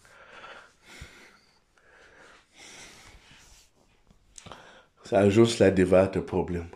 S-a 5.02 5.18
ajuns 5.18 5.56
la 5.56 5.66
adevărată 5.66 6.20
problemă. 6.20 6.68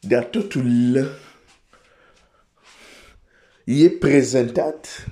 Dar 0.00 0.24
totul 0.24 0.96
e 3.64 3.88
prezentat 3.88 5.06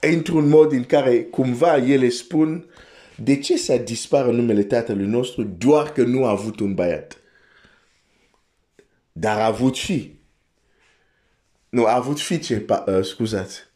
într-un 0.00 0.48
mod 0.48 0.72
în 0.72 0.84
care 0.84 1.22
cumva 1.22 1.76
ele 1.76 2.08
spun 2.08 2.70
de 3.22 3.38
ce 3.38 3.56
să 3.56 3.76
dispară 3.76 4.30
numele 4.30 4.62
tatălui 4.62 5.06
nostru 5.06 5.42
doar 5.42 5.92
că 5.92 6.02
nu 6.02 6.24
a 6.24 6.30
avut 6.30 6.60
un 6.60 6.74
băiat. 6.74 7.18
Dar 9.12 9.38
a 9.38 9.44
avut 9.44 9.78
fi. 9.78 10.16
Nu, 11.68 11.84
a 11.84 11.94
avut 11.94 12.20
fiice, 12.20 12.64
uh, 12.68 13.04
scuzați. 13.04 13.66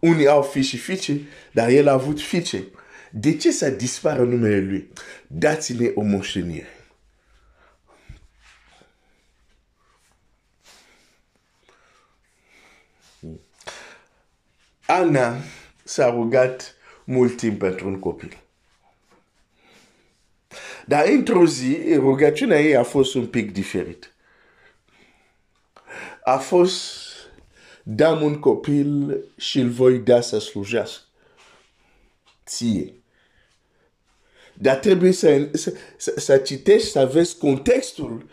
Unii 0.00 0.28
au 0.28 0.42
fi 0.42 0.62
și 0.62 0.76
fiice, 0.76 1.20
dar 1.52 1.68
el 1.68 1.88
a 1.88 1.92
avut 1.92 2.20
fiice. 2.20 2.64
De 3.10 3.36
ce 3.36 3.50
să 3.50 3.70
dispară 3.70 4.22
numele 4.22 4.60
lui? 4.60 4.92
Dați-ne 5.26 5.90
o 5.94 6.02
moștenire. 6.02 6.68
Ana 14.86 15.36
s-a 15.84 16.10
rugat 16.10 16.74
mult 17.10 17.36
timp 17.36 17.58
pentru 17.58 17.88
un 17.88 17.98
copil. 17.98 18.42
Dar 20.86 21.06
într-o 21.06 21.46
zi, 21.46 21.94
rugăciunea 21.94 22.60
ei 22.60 22.76
a 22.76 22.82
fost 22.82 23.14
un 23.14 23.26
pic 23.26 23.52
diferit. 23.52 24.14
A 26.24 26.36
fost, 26.36 27.02
dăm 27.82 28.22
un 28.22 28.38
copil 28.38 29.18
și 29.36 29.58
îl 29.58 29.68
voi 29.68 29.98
da 29.98 30.20
să 30.20 30.38
slujească. 30.38 31.04
Ție. 32.46 32.94
Dar 34.54 34.76
trebuie 34.76 35.12
să, 35.12 35.48
să, 35.52 35.72
să, 35.96 36.14
să 36.16 36.36
citești, 36.36 36.88
să 36.88 37.10
vezi 37.12 37.38
contextul 37.38 38.28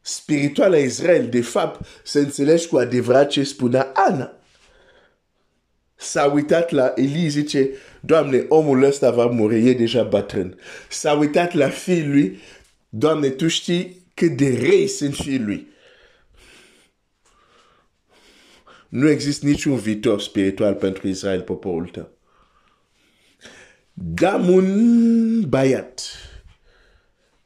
spiritual 0.00 0.72
a 0.72 0.78
Israel. 0.78 1.28
De 1.28 1.40
fapt, 1.40 1.86
să 2.04 2.18
înțelegi 2.18 2.68
cu 2.68 2.76
adevărat 2.76 3.28
ce 3.28 3.42
spunea 3.42 3.92
Ana 3.94 4.39
s-a 6.00 6.24
uitat 6.24 6.70
la 6.70 6.92
Eli, 6.96 7.28
zice, 7.28 7.70
Doamne, 8.00 8.46
omul 8.48 8.82
ăsta 8.82 9.10
va 9.10 9.26
muri, 9.26 9.68
e 9.68 9.72
deja 9.72 10.02
bătrân. 10.02 10.58
S-a 10.88 11.12
uitat 11.12 11.52
la 11.52 11.68
fiul 11.68 12.10
lui, 12.10 12.40
Doamne, 12.88 13.28
tu 13.28 13.48
știi 13.48 14.06
cât 14.14 14.36
de 14.36 14.48
rei 14.48 14.86
sunt 14.86 15.14
fiul 15.14 15.44
lui. 15.44 15.68
Nu 18.88 19.08
există 19.08 19.46
niciun 19.46 19.76
viitor 19.76 20.20
spiritual 20.20 20.74
pentru 20.74 21.08
Israel, 21.08 21.42
poporul 21.42 21.88
tău. 21.88 22.10
Dam 23.92 24.48
un 24.48 25.48
băiat 25.48 26.02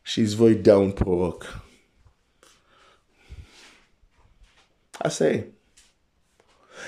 și 0.02 0.20
îți 0.20 0.36
voi 0.36 0.54
da 0.54 0.78
un 0.78 0.90
proroc. 0.90 1.62
Asta 4.92 5.26
e 5.26 5.48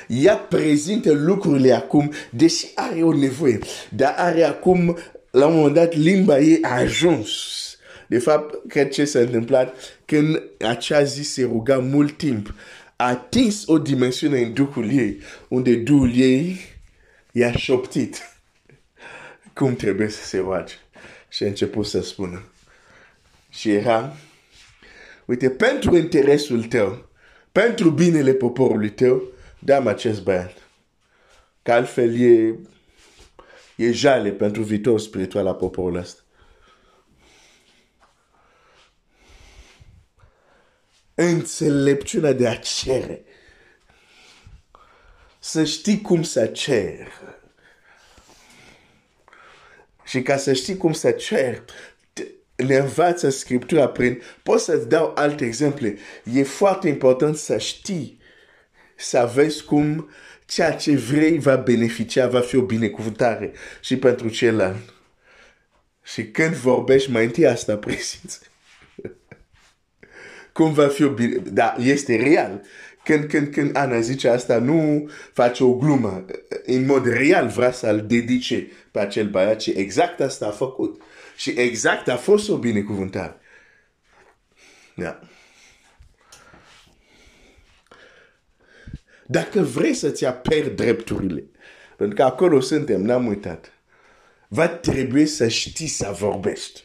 ea 0.06 0.36
prezintă 0.36 1.12
lucrurile 1.12 1.72
acum, 1.72 2.12
deși 2.30 2.66
are 2.74 3.02
o 3.02 3.12
nevoie, 3.12 3.58
dar 3.90 4.14
are 4.16 4.42
acum, 4.42 4.96
la 5.30 5.46
un 5.46 5.54
moment 5.54 5.74
dat, 5.74 5.94
limba 5.94 6.38
ei 6.38 6.58
a 6.62 6.74
ajuns. 6.74 7.30
De 8.06 8.18
fapt, 8.18 8.68
cred 8.68 8.88
ce 8.88 9.04
s-a 9.04 9.18
întâmplat 9.18 9.76
când 10.04 10.42
acea 10.60 11.02
zi 11.02 11.22
se 11.22 11.42
ruga 11.42 11.78
mult 11.78 12.16
timp, 12.16 12.54
a 12.96 13.08
atins 13.08 13.62
o 13.66 13.78
dimensiune 13.78 14.40
în 14.40 14.52
Duhul 14.52 14.90
ei, 14.90 15.18
unde 15.48 15.74
Duhul 15.74 16.12
ei 16.14 16.60
i-a 17.32 17.52
șoptit 17.52 18.36
cum 19.56 19.76
trebuie 19.76 20.08
să 20.08 20.24
se 20.24 20.38
roage. 20.38 20.74
Și 21.28 21.42
a 21.42 21.46
început 21.46 21.86
să 21.86 22.00
spună. 22.00 22.42
Și 23.50 23.70
era, 23.70 24.16
uite, 25.24 25.50
pentru 25.50 25.96
interesul 25.96 26.62
tău, 26.64 27.08
pentru 27.52 27.90
binele 27.90 28.32
poporului 28.32 28.90
tău, 28.90 29.22
dăm 29.58 29.86
acest 29.86 30.22
băiat. 30.22 30.56
Că 31.62 31.72
altfel 31.72 32.20
e, 32.20 32.58
e 33.76 33.92
jale 33.92 34.30
pentru 34.32 34.62
viitor 34.62 35.00
spiritual 35.00 35.46
a 35.46 35.54
poporului 35.54 36.00
ăsta. 36.00 36.20
Înțelepciunea 41.14 42.32
de 42.32 42.48
a 42.48 42.56
cere. 42.56 43.24
Să 45.38 45.64
știi 45.64 46.00
cum 46.00 46.22
să 46.22 46.46
cer. 46.46 47.08
Și 50.04 50.22
ca 50.22 50.36
să 50.36 50.52
știi 50.52 50.76
cum 50.76 50.92
să 50.92 51.10
cer, 51.10 51.64
ne 52.56 52.76
învață 52.76 53.28
Scriptura 53.28 53.88
prin... 53.88 54.22
Pot 54.42 54.60
să-ți 54.60 54.88
dau 54.88 55.12
alte 55.14 55.44
exemple. 55.44 55.98
E 56.32 56.42
foarte 56.42 56.88
important 56.88 57.36
să 57.36 57.58
știi 57.58 58.20
să 58.96 59.30
vezi 59.34 59.64
cum 59.64 60.10
ceea 60.46 60.72
ce 60.72 60.96
vrei 60.96 61.38
va 61.38 61.56
beneficia, 61.56 62.28
va 62.28 62.40
fi 62.40 62.56
o 62.56 62.62
binecuvântare 62.62 63.52
și 63.80 63.96
pentru 63.96 64.28
celălalt. 64.28 64.94
Și 66.02 66.30
când 66.30 66.54
vorbești 66.54 67.10
mai 67.10 67.24
întâi 67.24 67.46
asta 67.46 67.76
presimți. 67.76 68.40
cum 70.52 70.72
va 70.72 70.88
fi 70.88 71.02
o 71.02 71.10
bine... 71.10 71.36
Da, 71.36 71.74
este 71.78 72.16
real. 72.16 72.62
Când, 73.04 73.24
când, 73.24 73.52
când 73.52 73.76
Ana 73.76 74.00
zice 74.00 74.28
asta, 74.28 74.58
nu 74.58 75.10
face 75.32 75.64
o 75.64 75.74
glumă. 75.74 76.24
În 76.64 76.86
mod 76.86 77.06
real 77.06 77.48
vrea 77.48 77.72
să-l 77.72 78.06
dedice 78.06 78.68
pe 78.90 78.98
acel 78.98 79.28
băiat 79.28 79.60
și 79.60 79.70
exact 79.70 80.20
asta 80.20 80.46
a 80.46 80.50
făcut. 80.50 81.02
Și 81.36 81.50
exact 81.50 82.08
a 82.08 82.16
fost 82.16 82.48
o 82.48 82.56
binecuvântare. 82.56 83.36
Da. 84.94 85.20
Dacă 89.26 89.60
vrei 89.60 89.94
să-ți 89.94 90.24
aperi 90.24 90.74
drepturile, 90.74 91.44
pentru 91.96 92.16
că 92.16 92.22
acolo 92.22 92.60
suntem, 92.60 93.02
n-am 93.02 93.26
uitat, 93.26 93.72
va 94.48 94.68
trebui 94.68 95.26
să 95.26 95.48
știi 95.48 95.86
să 95.86 96.14
vorbești. 96.18 96.84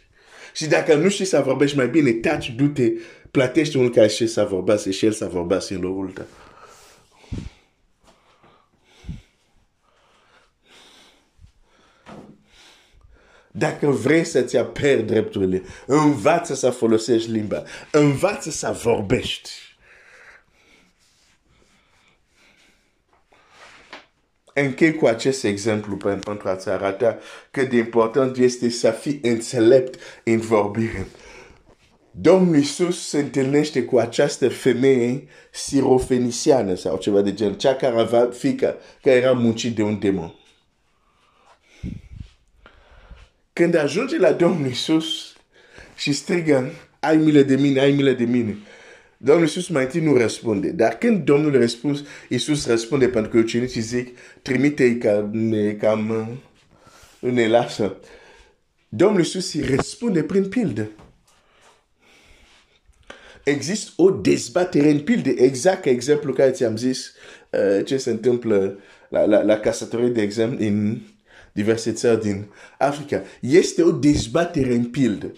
Și 0.53 0.67
dacă 0.67 0.95
nu 0.95 1.09
știi 1.09 1.25
să 1.25 1.41
vorbești 1.45 1.77
mai 1.77 1.87
bine, 1.87 2.11
taci, 2.11 2.55
du-te, 2.55 2.91
plătești 3.31 3.77
unul 3.77 3.91
care 3.91 4.07
știe 4.07 4.27
să 4.27 4.43
vorbească 4.43 4.89
și 4.89 5.05
el 5.05 5.11
să 5.11 5.25
vorbească 5.25 5.73
în 5.73 5.81
locul 5.81 6.11
tău. 6.11 6.25
Dacă 13.51 13.87
vrei 13.87 14.23
să-ți 14.23 14.57
aperi 14.57 15.03
drepturile, 15.03 15.61
învață 15.85 16.53
să 16.53 16.69
folosești 16.69 17.31
limba, 17.31 17.63
învață 17.91 18.49
să 18.49 18.79
vorbești. 18.83 19.70
Închei 24.53 24.93
cu 24.93 25.05
acest 25.05 25.43
exemplu 25.43 25.95
pentru 25.95 26.49
a-ți 26.49 26.69
arăta 26.69 27.17
cât 27.51 27.69
de 27.69 27.77
important 27.77 28.37
este 28.37 28.69
să 28.69 28.91
fii 28.91 29.19
înțelept 29.23 29.99
în 30.23 30.39
vorbire. 30.39 31.07
Domnul 32.11 32.55
Iisus 32.55 33.07
se 33.07 33.19
întâlnește 33.19 33.83
cu 33.83 33.97
această 33.97 34.49
femeie 34.49 35.27
sirofenisiană 35.51 36.75
sau 36.75 36.97
ceva 36.97 37.21
de 37.21 37.33
gen, 37.33 37.53
cea 37.53 37.75
care 37.75 37.99
avea 37.99 38.29
fica, 38.31 38.75
care 39.01 39.15
era 39.15 39.31
muncit 39.31 39.75
de 39.75 39.83
un 39.83 39.99
demon. 39.99 40.35
Când 43.53 43.75
ajunge 43.75 44.17
la 44.17 44.31
Domnul 44.31 44.67
Iisus 44.67 45.33
și 45.95 46.13
strigă, 46.13 46.71
ai 46.99 47.17
milă 47.17 47.41
de 47.41 47.55
mine, 47.55 47.79
ai 47.79 47.91
milă 47.91 48.11
de 48.11 48.23
mine, 48.23 48.57
Domnul 49.23 49.45
Iisus 49.45 49.67
mai 49.67 49.83
întâi 49.83 50.01
nu 50.01 50.17
răspunde. 50.17 50.69
Dar 50.69 50.97
când 50.97 51.25
Domnul 51.25 51.51
răspuns, 51.51 52.03
Iisus 52.29 52.67
răspunde 52.67 53.07
pentru 53.07 53.31
că 53.31 53.37
ucenicii 53.37 53.81
zic, 53.81 54.17
trimite-i 54.41 54.97
ca 54.97 55.29
ne, 55.31 55.71
cam 55.71 56.27
ne 57.19 57.47
lasă. 57.47 57.95
Domnul 58.89 59.19
Iisus 59.19 59.53
îi 59.53 59.75
răspunde 59.75 60.23
prin 60.23 60.49
pildă. 60.49 60.89
Există 63.43 63.91
o 63.95 64.09
dezbatere 64.09 64.89
în 64.89 64.99
pilde, 64.99 65.29
exact 65.37 65.81
ca 65.81 65.89
exemplu 65.89 66.33
care 66.33 66.51
ți-am 66.51 66.77
zis 66.77 67.13
uh, 67.49 67.85
ce 67.85 67.97
se 67.97 68.09
întâmplă 68.09 68.79
la, 69.09 69.25
la, 69.25 69.41
la 69.41 69.57
casătorie, 69.57 70.09
de 70.09 70.21
exemplu, 70.21 70.65
în 70.65 71.01
diverse 71.51 71.91
țări 71.91 72.21
din 72.21 72.47
Africa. 72.77 73.23
Este 73.39 73.83
o 73.83 73.91
dezbatere 73.91 74.73
în 74.73 74.85
pildă. 74.85 75.31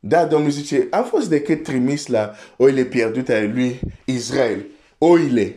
Da, 0.00 0.24
Domnul 0.24 0.50
zice, 0.50 0.86
a 0.90 1.00
fost 1.00 1.28
decât 1.28 1.62
trimis 1.62 2.06
la 2.06 2.34
oile 2.56 2.84
pierdute 2.84 3.34
ale 3.34 3.52
lui 3.54 3.80
Israel. 4.04 4.66
Oile. 4.98 5.56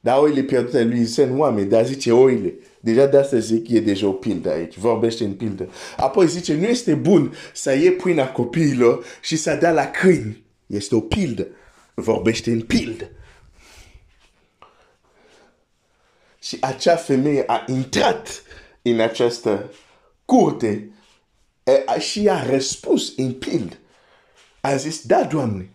Da, 0.00 0.20
oile 0.20 0.42
pierdute 0.42 0.76
ale 0.76 0.86
lui 0.88 1.00
Israel, 1.00 1.36
oameni, 1.36 1.68
dar 1.68 1.86
zice 1.86 2.12
oile. 2.12 2.54
Deja 2.80 3.06
de 3.06 3.18
asta 3.18 3.38
zic 3.38 3.68
e 3.68 3.80
deja 3.80 4.06
o 4.06 4.12
pildă 4.12 4.50
aici, 4.50 4.76
vorbește 4.76 5.24
în 5.24 5.32
pildă. 5.32 5.68
Apoi 5.96 6.28
zice, 6.28 6.54
nu 6.54 6.64
este 6.64 6.94
bun 6.94 7.34
să 7.52 7.72
iei 7.74 7.92
pâinea 7.92 8.32
copiilor 8.32 9.04
și 9.20 9.36
să 9.36 9.56
dea 9.60 9.72
la 9.72 9.86
câini. 9.86 10.44
Este 10.66 10.94
o 10.94 11.00
pildă. 11.00 11.46
Vorbește 11.94 12.50
în 12.50 12.60
pildă. 12.60 13.10
Și 16.42 16.56
acea 16.60 16.96
femeie 16.96 17.44
a 17.46 17.64
intrat 17.66 18.42
în 18.82 19.00
această 19.00 19.70
curte 20.24 20.66
e, 20.66 20.80
și 21.98 22.28
a 22.28 22.50
răspuns 22.50 23.12
în 23.16 23.32
pild. 23.32 23.78
A 24.60 24.76
zis, 24.76 25.02
da, 25.02 25.24
Doamne, 25.24 25.68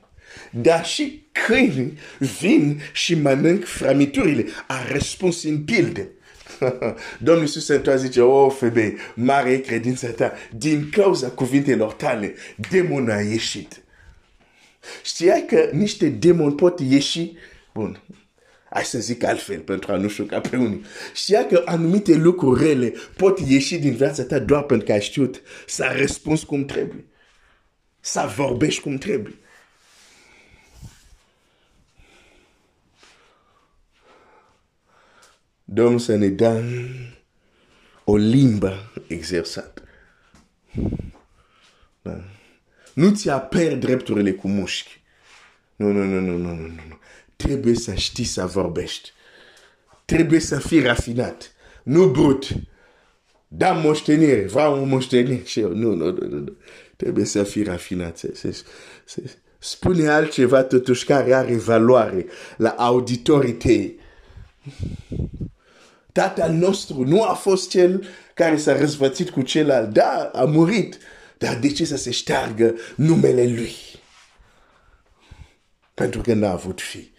dar 0.52 0.86
și 0.86 1.28
câinii 1.32 1.98
vin 2.40 2.82
și 2.94 3.16
mănânc 3.16 3.66
frămiturile. 3.66 4.46
A 4.68 4.92
răspuns 4.92 5.44
în 5.44 5.64
pilde. 5.64 6.10
Domnul 7.20 7.44
Iisus 7.44 7.66
se 7.66 7.76
întoarce 7.76 8.06
zice, 8.06 8.22
oh, 8.22 8.54
femeie, 8.60 8.96
mare 9.16 9.52
e 9.52 9.58
credința 9.58 10.08
ta. 10.08 10.34
Din 10.52 10.90
cauza 10.92 11.30
cuvintelor 11.30 11.94
tale, 11.94 12.36
demonul 12.70 13.12
a 13.12 13.22
ieșit. 13.22 13.82
Știai 15.04 15.46
că 15.48 15.70
niște 15.72 16.10
demoni 16.10 16.56
pot 16.56 16.80
ieși? 16.80 17.32
Bun, 17.74 18.02
Hai 18.70 18.84
să 18.84 19.00
zic 19.00 19.24
altfel 19.24 19.60
pentru 19.60 19.92
a 19.92 19.96
nu 19.96 20.08
șoca 20.08 20.40
pe 20.40 20.58
unii. 20.58 20.86
Știa 21.14 21.46
că 21.46 21.62
anumite 21.66 22.16
lucruri 22.16 22.64
rele 22.64 22.94
pot 23.18 23.40
ieși 23.40 23.78
din 23.78 23.96
viața 23.96 24.24
ta 24.24 24.40
doar 24.40 24.64
pentru 24.64 24.86
că 24.86 24.92
ai 24.92 25.02
știut 25.02 25.42
să 25.68 25.94
răspunzi 25.98 26.46
cum 26.46 26.66
trebuie. 26.66 27.06
Să 28.00 28.32
vorbești 28.36 28.82
cum 28.82 28.98
trebuie. 28.98 29.36
Domnul 35.64 36.00
să 36.00 36.16
ne 36.16 36.28
dă 36.28 36.64
o 38.04 38.16
limbă 38.16 38.92
exersată. 39.08 39.84
Da. 42.02 42.24
Nu 42.94 43.16
ți 43.16 43.30
aperi 43.30 43.76
drepturile 43.76 44.32
cu 44.32 44.48
mușchi. 44.48 45.02
Nu, 45.76 45.92
nu, 45.92 46.04
nu, 46.04 46.20
nu, 46.20 46.38
nu, 46.38 46.54
nu, 46.54 46.68
nu. 46.68 47.00
Trebuie 47.38 47.76
să 47.76 47.94
știi 47.94 48.24
să 48.24 48.46
vorbești. 48.46 49.12
Trebuie 50.06 50.40
să 50.40 50.60
fii 50.60 50.82
rafinat. 50.82 51.52
Nu 51.84 52.08
brut. 52.08 52.48
Da 53.48 53.72
moștenire, 53.72 54.46
vreau 54.46 54.82
o 54.82 54.84
moștenire 54.84 55.42
și 55.44 55.60
eu. 55.60 55.70
Nu, 55.70 55.94
nu, 55.94 56.12
nu, 56.12 56.28
nu. 56.28 56.58
Trebuie 56.96 57.26
să 57.26 57.44
fii 57.44 57.64
rafinat. 57.64 58.18
Se, 58.18 58.32
se, 58.36 58.64
se, 59.06 59.24
spune 59.60 60.08
altceva 60.08 60.64
totuși 60.64 61.06
care 61.06 61.34
are 61.34 61.56
valoare 61.56 62.26
la 62.58 62.70
auditorii 62.70 63.54
tăi. 63.54 64.00
Tatăl 66.12 66.52
nostru 66.52 67.04
nu 67.04 67.24
a 67.24 67.34
fost 67.34 67.70
cel 67.70 68.06
care 68.34 68.58
s-a 68.58 68.78
răzvățit 68.78 69.30
cu 69.30 69.42
celălalt. 69.42 69.90
Da, 69.90 70.32
a 70.34 70.44
murit. 70.44 70.98
Dar 71.38 71.56
de 71.56 71.72
ce 71.72 71.86
să 71.86 71.98
se 71.98 72.12
șteargă 72.12 72.76
numele 72.96 73.48
lui? 73.48 73.76
Pentru 75.94 76.22
că 76.22 76.34
n-a 76.34 76.52
avut 76.52 76.82
fi. 76.82 77.12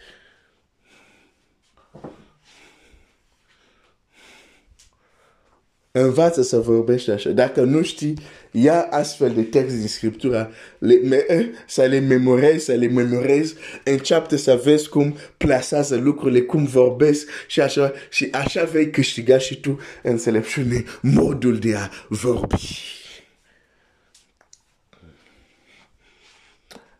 Învață 6.00 6.42
să 6.42 6.58
vorbești 6.58 7.10
așa. 7.10 7.30
Dacă 7.30 7.60
nu 7.60 7.82
știi, 7.82 8.14
ia 8.50 8.80
astfel 8.90 9.34
de 9.34 9.42
text 9.42 9.76
din 9.76 9.86
Scriptura, 9.88 10.50
le, 10.78 10.94
me, 10.94 11.24
eh, 11.28 11.46
să 11.66 11.82
le 11.82 11.98
memorezi, 11.98 12.64
să 12.64 12.72
le 12.72 12.86
memorezi, 12.86 13.54
înceapă 13.84 14.36
să 14.36 14.60
vezi 14.64 14.88
cum 14.88 15.16
plasează 15.36 15.96
lucrurile, 15.96 16.40
cum 16.40 16.64
vorbesc 16.64 17.28
și 17.46 17.60
așa, 17.60 17.92
și 18.10 18.28
așa 18.32 18.64
vei 18.64 18.90
câștiga 18.90 19.38
și 19.38 19.60
tu 19.60 19.78
înțelepciune, 20.02 20.84
modul 21.00 21.58
de 21.58 21.74
a 21.74 21.88
vorbi. 22.08 22.96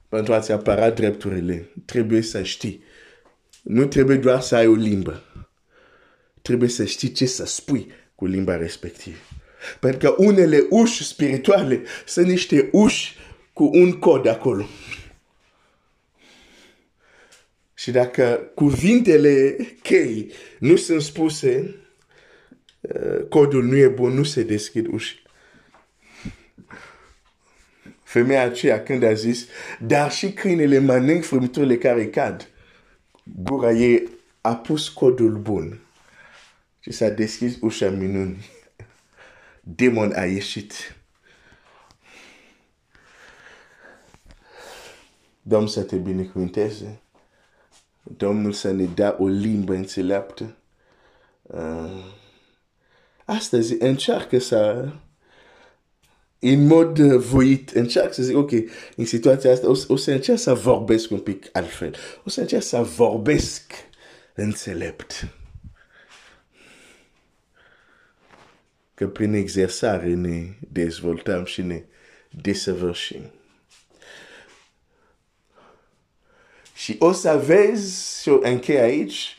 Pentru 0.08 0.32
a-ți 0.32 0.52
apăra 0.52 0.90
drepturile, 0.90 1.68
trebuie 1.84 2.22
să 2.22 2.42
știi. 2.42 2.82
Nu 3.62 3.87
trebuie 3.87 4.16
doar 4.16 4.40
să 4.40 4.54
ai 4.54 4.66
o 4.66 4.74
limbă. 4.74 5.22
Trebuie 6.42 6.68
să 6.68 6.84
știi 6.84 7.12
ce 7.12 7.26
să 7.26 7.46
spui 7.46 7.92
cu 8.18 8.26
limba 8.26 8.57
respectivă. 8.57 9.16
Pentru 9.81 9.98
că 9.98 10.22
unele 10.22 10.66
uși 10.70 11.04
spirituale 11.04 11.83
sunt 12.07 12.26
niște 12.26 12.68
uși 12.72 13.16
cu 13.52 13.70
un 13.72 13.92
cod 13.92 14.26
acolo. 14.26 14.66
Și 17.74 17.90
dacă 17.90 18.50
cuvintele 18.54 19.57
chei 19.83 20.33
nu 20.59 20.76
sunt 20.76 21.02
spuse, 21.02 21.74
uh, 22.81 23.26
codul 23.28 23.64
nu 23.64 23.76
e 23.76 23.88
bun, 23.88 24.12
nu 24.12 24.22
se 24.22 24.42
deschid 24.42 24.87
uși. 24.92 25.22
Femeia 28.02 28.42
aceea 28.42 28.83
când 28.83 29.02
a 29.02 29.12
zis, 29.12 29.46
dar 29.81 30.12
și 30.12 30.33
câinele 30.33 30.78
mănânc 30.78 31.24
frâmturile 31.24 31.76
care 31.76 32.07
cad, 32.07 32.48
gura 33.22 33.72
ei 33.72 34.09
a 34.40 34.57
pus 34.57 34.88
codul 34.88 35.37
bun. 35.37 35.81
Și 36.88 36.94
s-a 36.94 37.09
deschis 37.09 37.57
ușa 37.61 37.90
minuni. 37.90 38.46
Demon 39.61 40.12
a 40.12 40.24
ieșit. 40.24 40.96
Domnul 45.42 45.68
să 45.68 45.83
te 45.83 45.96
binecuvânteze. 45.96 47.01
Domnul 48.03 48.53
să 48.53 48.70
ne 48.70 48.85
dea 48.85 49.16
o 49.18 49.27
limbă 49.27 49.74
înțeleaptă. 49.74 50.57
Uh, 51.42 52.05
astăzi 53.24 53.77
încearcă 53.79 54.38
să 54.38 54.88
în 56.38 56.66
mod 56.66 56.98
voit, 57.01 57.70
încerc 57.70 58.12
să 58.12 58.22
zic, 58.22 58.37
ok, 58.37 58.51
în 58.96 59.05
situația 59.05 59.53
asta 59.53 59.68
o, 59.68 59.77
o 59.88 59.96
să 59.96 60.11
încerc 60.11 60.38
să 60.38 60.55
vorbesc 60.55 61.11
un 61.11 61.20
pic 61.20 61.48
altfel. 61.53 61.94
O 62.24 62.29
să 62.29 62.40
încerc 62.40 62.62
să 62.62 62.83
vorbesc 62.83 63.72
înțelept. 64.35 65.38
Că 68.98 69.06
prin 69.06 69.32
exersare 69.32 70.14
ne 70.14 70.42
dezvoltăm 70.72 71.44
și 71.44 71.62
ne 71.62 71.82
desăvârșim. 72.30 73.22
Și 76.74 76.96
o 76.98 77.12
să 77.12 77.42
vezi, 77.46 78.22
și 78.22 78.38
închei 78.40 78.78
aici, 78.78 79.37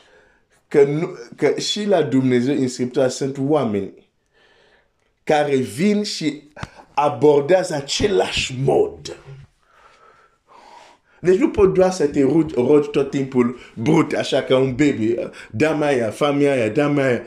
că, 0.68 0.82
nu, 0.84 1.16
că 1.36 1.58
și 1.58 1.84
la 1.84 2.02
Dumnezeu 2.02 2.54
în 2.54 2.68
Scriptura 2.68 3.08
sunt 3.08 3.36
oameni 3.38 3.92
care 5.24 5.56
vin 5.56 6.02
și 6.02 6.50
abordează 6.94 7.74
același 7.74 8.54
mod. 8.64 9.16
Deci 11.20 11.38
nu 11.38 11.50
poți 11.50 11.74
doar 11.74 11.90
să 11.90 12.06
te 12.06 12.22
rogi 12.54 12.90
tot 12.90 13.10
timpul 13.10 13.58
brut, 13.74 14.12
așa 14.12 14.42
ca 14.42 14.58
un 14.58 14.74
baby. 14.74 15.14
Da 15.50 15.70
mai 15.70 15.94
aia, 15.94 16.10
familia 16.10 16.52
aia, 16.52 16.68
da 16.68 16.88
mai 16.88 17.04
aia. 17.04 17.22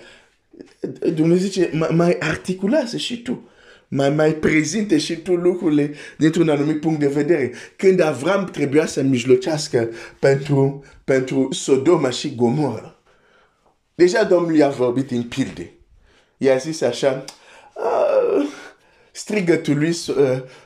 Dumnezeu 1.14 1.48
zice, 1.48 1.88
mai 1.90 2.18
articulează 2.20 2.98
și 2.98 3.22
tu. 3.22 3.48
Mai, 3.88 4.10
mai 4.10 4.34
prezinte 4.34 4.98
și 4.98 5.16
tu 5.16 5.34
lucrurile 5.34 5.94
dintr-un 6.18 6.50
anumit 6.50 6.80
punct 6.80 7.00
de 7.00 7.08
vedere. 7.08 7.52
Când 7.76 8.00
Avram 8.00 8.46
trebuia 8.46 8.86
să 8.86 9.02
mijlocească 9.02 9.90
pentru, 10.20 10.84
pentru 11.04 11.48
Sodoma 11.52 12.10
și 12.10 12.36
Gomorra. 12.36 12.96
Deja 13.96 14.24
Domnul 14.24 14.56
i-a 14.56 14.70
vorbit 14.70 15.12
în 15.12 15.24
pilde. 15.24 15.72
I-a 16.38 16.56
zis 16.56 16.82
așa, 16.82 17.24
uh, 17.76 18.48
strigătul 19.12 19.78
lui 19.78 19.90
uh, 19.90 20.16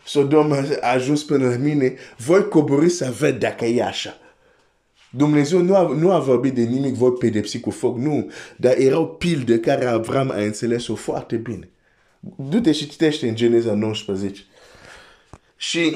Sodoma 0.05 0.63
a 0.81 0.91
ajuns 0.91 1.23
până 1.23 1.49
la 1.49 1.55
mine, 1.55 1.95
voi 2.17 2.47
cobori 2.47 2.89
să 2.89 3.13
văd 3.19 3.39
dacă 3.39 3.65
e 3.65 3.83
așa. 3.83 4.17
Dumnezeu 5.09 5.61
nu 5.61 5.75
a, 5.75 5.81
nu 5.81 6.11
a 6.11 6.19
vorbit 6.19 6.53
de 6.53 6.61
nimic, 6.61 6.93
voi 6.93 7.11
pedepsi 7.11 7.59
cu 7.59 7.69
foc, 7.69 7.97
nu. 7.97 8.31
Dar 8.57 8.77
erau 8.77 9.07
pilde 9.07 9.59
care 9.59 9.85
Avram 9.85 10.29
a 10.29 10.41
înțeles-o 10.41 10.95
foarte 10.95 11.35
bine. 11.35 11.69
Du-te 12.19 12.71
și 12.71 12.89
citește 12.89 13.27
în 13.27 13.35
Geneza 13.35 13.73
19. 13.73 14.43
Și... 15.55 15.95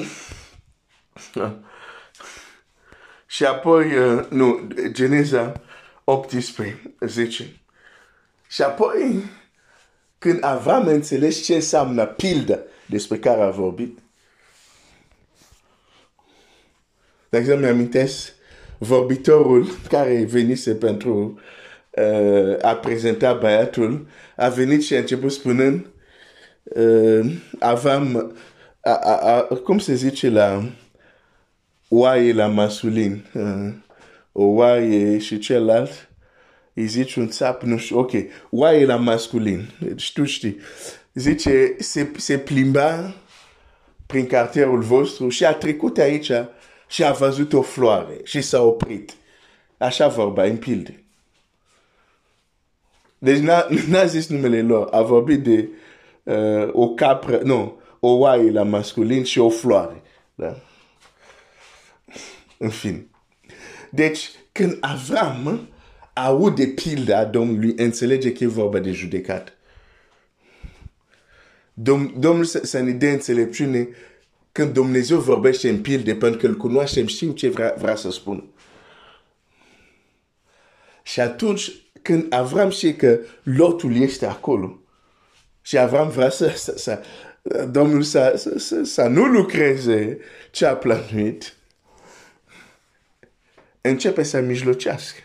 Și 3.26 3.44
apoi, 3.44 3.98
uh, 3.98 4.26
nu, 4.28 4.68
Geneza 4.90 5.60
18, 6.04 6.94
10. 7.00 7.60
Și 8.48 8.62
apoi, 8.62 9.22
când 10.18 10.44
Avram 10.44 10.86
înțeles 10.86 11.44
ce 11.44 11.54
înseamnă 11.54 12.06
pildă 12.06 12.62
despre 12.86 13.18
care 13.18 13.42
a 13.42 13.50
vorbit, 13.50 13.98
de 17.28 17.38
exemplu, 17.38 17.64
mi-amintesc 17.64 18.32
vorbitorul 18.82 19.66
care 19.88 20.24
venise 20.24 20.74
pentru 20.74 21.40
uh, 21.90 22.56
a 22.62 22.74
prezenta 22.74 23.32
băiatul, 23.32 24.06
a 24.36 24.48
venit 24.48 24.82
și 24.82 24.94
a 24.94 24.98
început 24.98 25.32
spunând 25.32 25.86
uh, 26.62 27.32
aveam, 27.58 28.36
a, 28.80 28.90
a, 28.92 29.16
a, 29.16 29.40
cum 29.40 29.78
se 29.78 29.94
zice 29.94 30.28
la 30.28 30.72
oaie 31.88 32.32
la 32.32 32.46
masculin, 32.46 33.24
uh, 33.34 33.72
o 34.32 34.44
oaie 34.44 35.18
și 35.18 35.38
celălalt, 35.38 36.10
îi 36.74 36.86
zice 36.86 37.20
un 37.20 37.28
țap, 37.28 37.62
nu 37.62 37.78
știu, 37.78 37.98
ok, 37.98 38.12
oaie 38.50 38.86
la 38.86 38.96
masculin, 38.96 39.68
deci 39.80 40.12
tu 40.12 40.24
știi, 40.24 40.56
zice, 41.14 41.74
se, 41.78 42.10
se 42.16 42.38
plimba 42.38 43.14
prin 44.06 44.26
cartierul 44.26 44.80
vostru 44.80 45.28
și 45.28 45.44
a 45.44 45.54
trecut 45.54 45.98
aici 45.98 46.30
și 46.92 47.04
a 47.04 47.12
văzut 47.12 47.52
o 47.52 47.62
floare 47.62 48.20
și 48.24 48.40
s-a 48.40 48.62
oprit. 48.62 49.14
Așa 49.78 50.08
vorba 50.08 50.44
în 50.44 50.56
pilde. 50.56 51.04
Deci 53.18 53.38
n-a 53.88 54.04
zis 54.04 54.26
numele 54.26 54.62
lor, 54.62 54.88
a 54.90 55.02
vorbit 55.02 55.42
de 55.42 55.68
uh, 56.22 56.68
o 56.72 56.88
capră, 56.88 57.40
nu, 57.44 57.80
o 58.00 58.08
oaie 58.08 58.50
la 58.50 58.62
masculin 58.62 59.24
și 59.24 59.38
o 59.38 59.48
floare. 59.48 60.02
Da? 60.34 60.56
În 62.58 62.70
fin. 62.70 63.08
Deci, 63.90 64.30
când 64.52 64.78
Avram 64.80 65.68
aude 66.12 66.66
pilda 66.66 67.24
Domnului, 67.24 67.74
înțelege 67.76 68.32
că 68.32 68.44
e 68.44 68.46
vorba 68.46 68.78
de 68.78 68.90
judecat. 68.90 69.52
Dom 71.72 72.12
Domnul 72.18 72.44
să 72.44 72.80
ne 72.80 72.90
dea 72.90 73.12
înțelepciune 73.12 73.88
când 74.52 74.72
Dumnezeu 74.72 75.18
vorbește 75.18 75.68
în 75.68 75.80
pilde, 75.80 76.14
pentru 76.14 76.38
că 76.38 76.46
îl 76.46 76.56
cunoaștem, 76.56 77.06
știm 77.06 77.30
ce 77.30 77.48
vrea, 77.48 77.74
vrea 77.78 77.96
să 77.96 78.10
spună. 78.10 78.44
Și 81.02 81.20
atunci, 81.20 81.72
când 82.02 82.32
Avram 82.32 82.70
știe 82.70 82.96
că 82.96 83.18
lotul 83.42 83.96
este 83.96 84.26
acolo, 84.26 84.80
și 85.62 85.78
Avram 85.78 86.08
vrea 86.08 86.30
să, 86.30 86.52
să, 86.56 86.74
să 86.76 87.02
Domnul 87.70 88.02
să, 88.02 88.34
să, 88.36 88.58
să, 88.58 88.82
să 88.82 89.02
nu 89.02 89.24
lucreze 89.24 90.18
ce 90.50 90.66
a 90.66 90.76
planuit, 90.76 91.56
începe 93.80 94.22
să 94.22 94.40
mijlocească. 94.40 95.20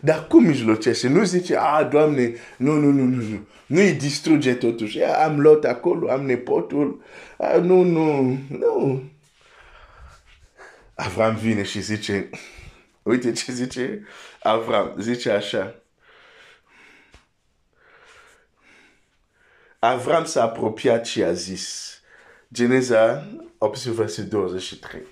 Dar 0.00 0.26
cum 0.26 0.44
mijlocește? 0.44 1.08
Nu 1.08 1.24
zice, 1.24 1.56
a, 1.56 1.84
Doamne, 1.84 2.34
nu, 2.56 2.72
nu, 2.72 2.90
nu, 2.90 3.02
nu, 3.02 3.22
nu. 3.22 3.46
Nu 3.66 3.80
îi 3.80 3.92
distruge 3.92 4.54
totuși. 4.54 5.02
Am 5.02 5.40
lot 5.40 5.64
acolo, 5.64 6.10
am 6.10 6.24
nepotul. 6.24 7.02
A, 7.38 7.56
nu, 7.56 7.82
nu, 7.82 8.38
nu. 8.48 9.02
Avram 10.94 11.34
vine 11.34 11.62
și 11.62 11.80
zice, 11.80 12.30
uite 13.02 13.32
ce 13.32 13.52
zice 13.52 14.06
Avram, 14.42 14.94
zice 14.98 15.30
așa. 15.30 15.74
Avram 19.78 20.24
s-a 20.24 20.42
apropiat 20.42 21.06
și 21.06 21.22
a 21.22 21.32
zis, 21.32 21.94
Geneza 22.52 23.26
8, 23.58 23.84
verset 23.84 24.24
23. 24.24 25.02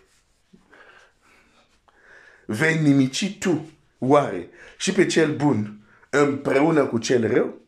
Vei 2.46 2.78
nimici 2.78 3.38
tu, 3.38 3.70
oare, 3.98 4.48
și 4.78 4.92
pe 4.92 5.06
cel 5.06 5.36
bun 5.36 5.80
împreună 6.10 6.86
cu 6.86 6.98
cel 6.98 7.32
rău? 7.32 7.63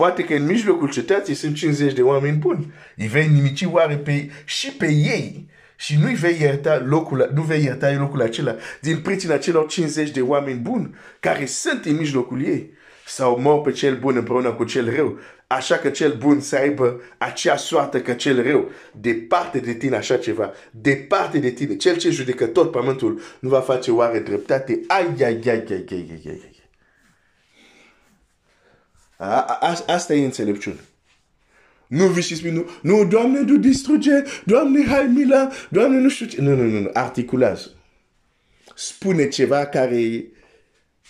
Poate 0.00 0.24
că 0.24 0.34
în 0.34 0.46
mijlocul 0.46 0.90
cetății 0.90 1.34
sunt 1.34 1.54
50 1.54 1.92
de 1.92 2.02
oameni 2.02 2.36
buni. 2.36 2.72
Îi 2.96 3.06
vei 3.06 3.28
nimici 3.28 3.66
oare 3.70 3.96
pe, 3.96 4.30
și 4.44 4.72
pe 4.72 4.86
ei 4.86 5.48
și 5.76 5.98
nu 5.98 6.08
vei 6.14 6.40
ierta 6.40 6.84
locul, 6.86 7.30
nu 7.34 7.42
vei 7.42 7.62
ierta 7.62 7.96
locul 7.98 8.22
acela 8.22 8.56
din 8.80 9.00
pricina 9.00 9.36
celor 9.36 9.66
50 9.66 10.10
de 10.10 10.20
oameni 10.20 10.58
buni 10.58 10.94
care 11.20 11.46
sunt 11.46 11.84
în 11.84 11.96
mijlocul 11.96 12.44
ei. 12.44 12.72
Sau 13.06 13.40
mor 13.40 13.60
pe 13.60 13.70
cel 13.70 13.98
bun 13.98 14.16
împreună 14.16 14.52
cu 14.52 14.64
cel 14.64 14.94
rău. 14.94 15.18
Așa 15.46 15.76
că 15.76 15.88
cel 15.88 16.14
bun 16.18 16.40
să 16.40 16.56
aibă 16.56 17.00
acea 17.18 17.56
soartă 17.56 18.00
ca 18.00 18.14
cel 18.14 18.42
rău. 18.42 18.70
Departe 18.92 19.58
de 19.58 19.74
tine 19.74 19.96
așa 19.96 20.16
ceva. 20.16 20.52
Departe 20.70 21.38
de 21.38 21.50
tine. 21.50 21.76
Cel 21.76 21.96
ce 21.96 22.10
judecă 22.10 22.46
tot 22.46 22.70
pământul 22.70 23.20
nu 23.38 23.48
va 23.48 23.60
face 23.60 23.90
oare 23.90 24.18
dreptate. 24.18 24.80
Ai, 24.86 25.06
ai, 25.18 25.24
ai, 25.24 25.40
ai, 25.44 25.64
ai, 25.68 25.86
ai, 25.90 26.20
ai, 26.24 26.40
ai. 26.44 26.55
A, 29.16 29.40
a, 29.60 29.84
asta 29.86 30.14
e 30.14 30.24
înțelepciune. 30.24 30.80
Nu 31.86 32.06
vii 32.06 32.22
și 32.22 32.36
spui, 32.36 32.50
nu, 32.50 32.68
nu, 32.82 33.04
Doamne, 33.04 33.40
nu 33.40 33.56
distruge, 33.56 34.10
Doamne, 34.44 34.84
hai 34.86 35.06
mila, 35.06 35.50
Doamne, 35.68 35.98
nu 35.98 36.08
știu 36.08 36.26
ce. 36.26 36.40
Nu, 36.40 36.54
nu, 36.54 36.62
nu, 36.62 36.80
nu, 36.80 36.90
articulează. 36.92 37.70
Spune 38.74 39.28
ceva 39.28 39.66
care 39.66 40.24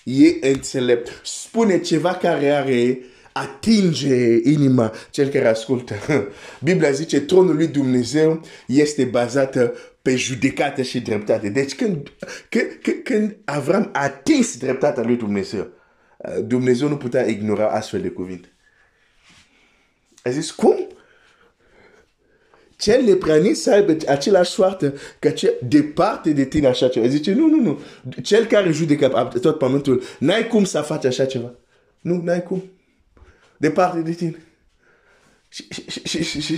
e 0.05 0.49
înțelept. 0.53 1.21
Spune 1.25 1.81
ceva 1.81 2.15
care 2.15 2.51
are 2.51 2.99
atinge 3.33 4.41
inima 4.43 4.93
cel 5.11 5.29
care 5.29 5.49
ascultă. 5.49 5.95
Biblia 6.65 6.91
zice, 6.91 7.21
tronul 7.21 7.55
lui 7.55 7.67
Dumnezeu 7.67 8.41
este 8.67 9.05
bazată 9.05 9.75
pe 10.03 10.17
judecată 10.17 10.83
și 10.83 11.01
dreptate. 11.01 11.49
Deci 11.49 11.75
când, 11.75 12.13
când, 12.49 13.03
când 13.05 13.37
Avram 13.45 13.91
a 13.93 14.03
atins 14.03 14.57
dreptatea 14.57 15.03
lui 15.03 15.17
Dumnezeu, 15.17 15.76
Dumnezeu 16.45 16.89
nu 16.89 16.97
putea 16.97 17.27
ignora 17.27 17.71
astfel 17.71 18.01
de 18.01 18.09
cuvinte. 18.09 18.49
A 20.23 20.31
zis, 20.31 20.51
cum? 20.51 20.87
Cel 22.77 23.03
neprănit 23.03 23.57
să 23.57 23.73
aibă 23.73 23.97
același 24.09 24.51
soartă 24.51 24.95
ca 25.19 25.31
cel 25.31 25.55
departe 25.63 26.33
de 26.33 26.45
tine 26.45 26.67
așa 26.67 26.89
ceva. 26.89 27.07
Zice, 27.07 27.33
nu, 27.33 27.47
nu, 27.47 27.61
nu. 27.61 27.81
Cel 28.23 28.47
care 28.47 28.71
judecă 28.71 29.31
tot 29.41 29.59
pământul, 29.59 30.03
n-ai 30.19 30.47
cum 30.47 30.65
să 30.65 30.81
faci 30.81 31.05
așa 31.05 31.25
ceva. 31.25 31.55
Nu, 32.01 32.23
n-ai 32.23 32.43
cum. 32.43 32.65
Departe 33.57 34.01
de 34.01 34.13
tine. 34.13 34.43
Și, 35.49 35.67
și, 35.71 36.01
și, 36.05 36.23
și, 36.23 36.41
și. 36.41 36.55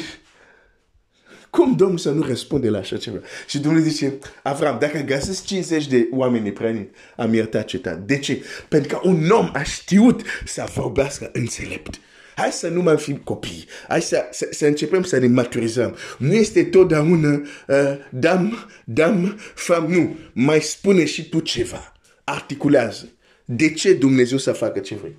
Cum 1.50 1.76
Domnul 1.76 1.98
să 1.98 2.10
nu 2.10 2.22
răspunde 2.22 2.68
la 2.68 2.78
așa 2.78 2.96
ceva? 2.96 3.18
Și 3.46 3.58
Dumnezeu 3.58 3.90
zice, 3.90 4.18
Avram, 4.42 4.78
dacă 4.80 4.98
găsesc 4.98 5.44
50 5.44 5.86
de 5.86 6.08
oameni 6.12 6.44
neprăniți, 6.44 6.90
am 7.16 7.34
iertat 7.34 7.64
cetate. 7.64 8.02
De 8.06 8.18
ce? 8.18 8.44
Pentru 8.68 8.96
că 8.96 9.08
un 9.08 9.30
om 9.30 9.50
a 9.52 9.62
știut 9.62 10.22
să 10.44 10.68
vorbească 10.74 11.30
înțelept. 11.32 12.00
Hai 12.36 12.52
să 12.52 12.68
nu 12.68 12.82
mai 12.82 12.96
fim 12.96 13.16
copii. 13.16 13.64
Hai 13.88 14.02
să, 14.02 14.28
să, 14.30 14.48
să 14.50 14.66
începem 14.66 15.02
să 15.02 15.18
ne 15.18 15.26
maturizăm. 15.26 15.96
Nu 16.18 16.32
este 16.32 16.64
totdeauna 16.64 17.32
uh, 17.32 17.76
dam, 18.10 18.68
dam, 18.84 19.38
fam, 19.54 19.86
nu. 19.92 20.16
Mai 20.32 20.60
spune 20.60 21.04
și 21.04 21.28
tu 21.28 21.40
ceva. 21.40 21.92
Articulează. 22.24 23.08
De 23.44 23.72
ce 23.72 23.92
Dumnezeu 23.92 24.38
să 24.38 24.52
facă 24.52 24.78
ce 24.78 24.94
vrei? 24.94 25.16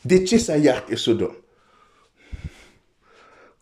De 0.00 0.22
ce 0.22 0.38
să 0.38 0.58
ierte 0.62 0.94
Sodom? 0.94 1.34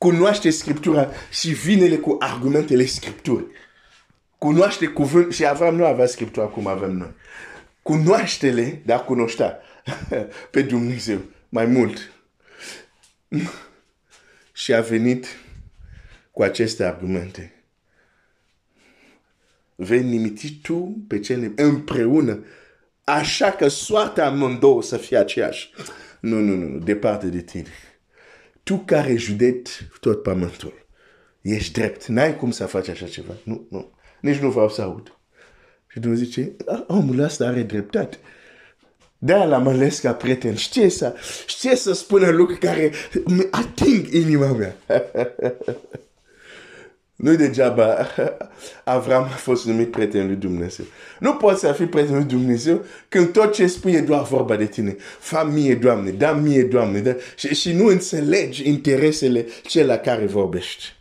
Cunoaște 0.02 0.50
Scriptura 0.50 1.10
și 1.30 1.50
vine 1.50 1.96
cu 1.96 2.16
argumentele 2.18 2.84
Scripturii. 2.84 3.46
Cunoaște 4.38 4.86
cuvânt 4.86 5.32
și 5.32 5.46
Avram 5.46 5.74
nu 5.74 5.84
avea 5.84 6.06
Scriptura 6.06 6.46
cum 6.46 6.66
avem 6.66 6.90
noi. 6.90 7.14
Cunoaște-le, 7.82 8.82
dar 8.84 9.04
cunoștea 9.04 9.58
pe 10.50 10.62
Dumnezeu 10.62 11.20
mai 11.48 11.66
mult. 11.66 12.12
și 14.52 14.74
a 14.74 14.80
venit 14.80 15.26
cu 16.30 16.42
aceste 16.42 16.84
argumente. 16.84 17.64
Vei 19.74 20.02
nimiti 20.02 20.58
tu 20.62 21.04
pe 21.08 21.20
cele 21.20 21.52
împreună, 21.56 22.44
așa 23.04 23.50
că 23.50 23.68
soarta 23.68 24.26
amândouă 24.26 24.82
să 24.82 24.96
fie 24.96 25.16
aceeași. 25.16 25.72
Nu, 26.20 26.38
nu, 26.40 26.54
nu, 26.54 26.78
departe 26.78 27.26
de 27.26 27.40
tine. 27.40 27.68
Tu 28.62 28.76
care 28.76 29.14
județi 29.14 29.70
tot 30.00 30.22
pământul, 30.22 30.86
ești 31.40 31.72
drept. 31.72 32.06
N-ai 32.06 32.36
cum 32.36 32.50
să 32.50 32.66
faci 32.66 32.88
așa 32.88 33.06
ceva. 33.06 33.32
Nu, 33.44 33.66
nu. 33.70 33.90
Nici 34.20 34.38
nu 34.38 34.50
vreau 34.50 34.68
să 34.68 34.82
aud. 34.82 35.16
Și 35.88 36.00
Dumnezeu 36.00 36.24
zice, 36.24 36.56
omul 36.86 37.18
ăsta 37.18 37.46
are 37.46 37.62
dreptate. 37.62 38.18
De-aia 39.18 39.44
l-am 39.44 39.66
ales 39.66 39.98
ca 39.98 40.12
prieten. 40.12 40.54
Știe 40.54 40.88
să, 40.88 41.14
știe 41.46 41.76
să 41.76 41.92
spună 41.92 42.30
lucruri 42.30 42.58
care 42.58 42.92
ating 43.50 44.12
inima 44.12 44.52
mea. 44.52 44.76
Nu 47.22 47.34
degeaba 47.34 48.06
Avram 48.84 49.22
a 49.22 49.26
fost 49.26 49.66
numit 49.66 49.90
prietenul 49.90 50.26
lui 50.26 50.36
Dumnezeu. 50.36 50.84
Nu 51.18 51.34
poți 51.34 51.60
să 51.60 51.72
fii 51.72 51.86
prietenul 51.86 52.18
lui 52.18 52.28
Dumnezeu 52.28 52.84
când 53.08 53.32
tot 53.32 53.52
ce 53.52 53.66
spui 53.66 53.92
e 53.92 54.00
doar 54.00 54.22
vorba 54.22 54.56
de 54.56 54.66
tine. 54.66 54.96
Fa 55.18 55.42
mie, 55.44 55.74
Doamne, 55.74 56.10
da 56.10 56.32
mie, 56.32 56.62
Doamne. 56.62 57.00
Da? 57.00 57.14
Și, 57.36 57.54
și 57.54 57.72
nu 57.72 57.86
înțelegi 57.86 58.68
interesele 58.68 59.46
cel 59.66 59.86
la 59.86 59.96
care 59.96 60.26
vorbești. 60.26 60.96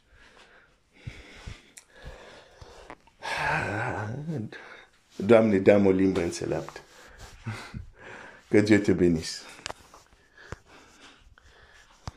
Doamne, 5.15 5.57
dăm 5.57 5.85
o 5.85 5.91
limbă 5.91 6.21
înțeleaptă. 6.21 6.79
Que 8.49 8.61
Dieu 8.61 8.79
te 8.79 8.91
bénisse. 8.91 9.39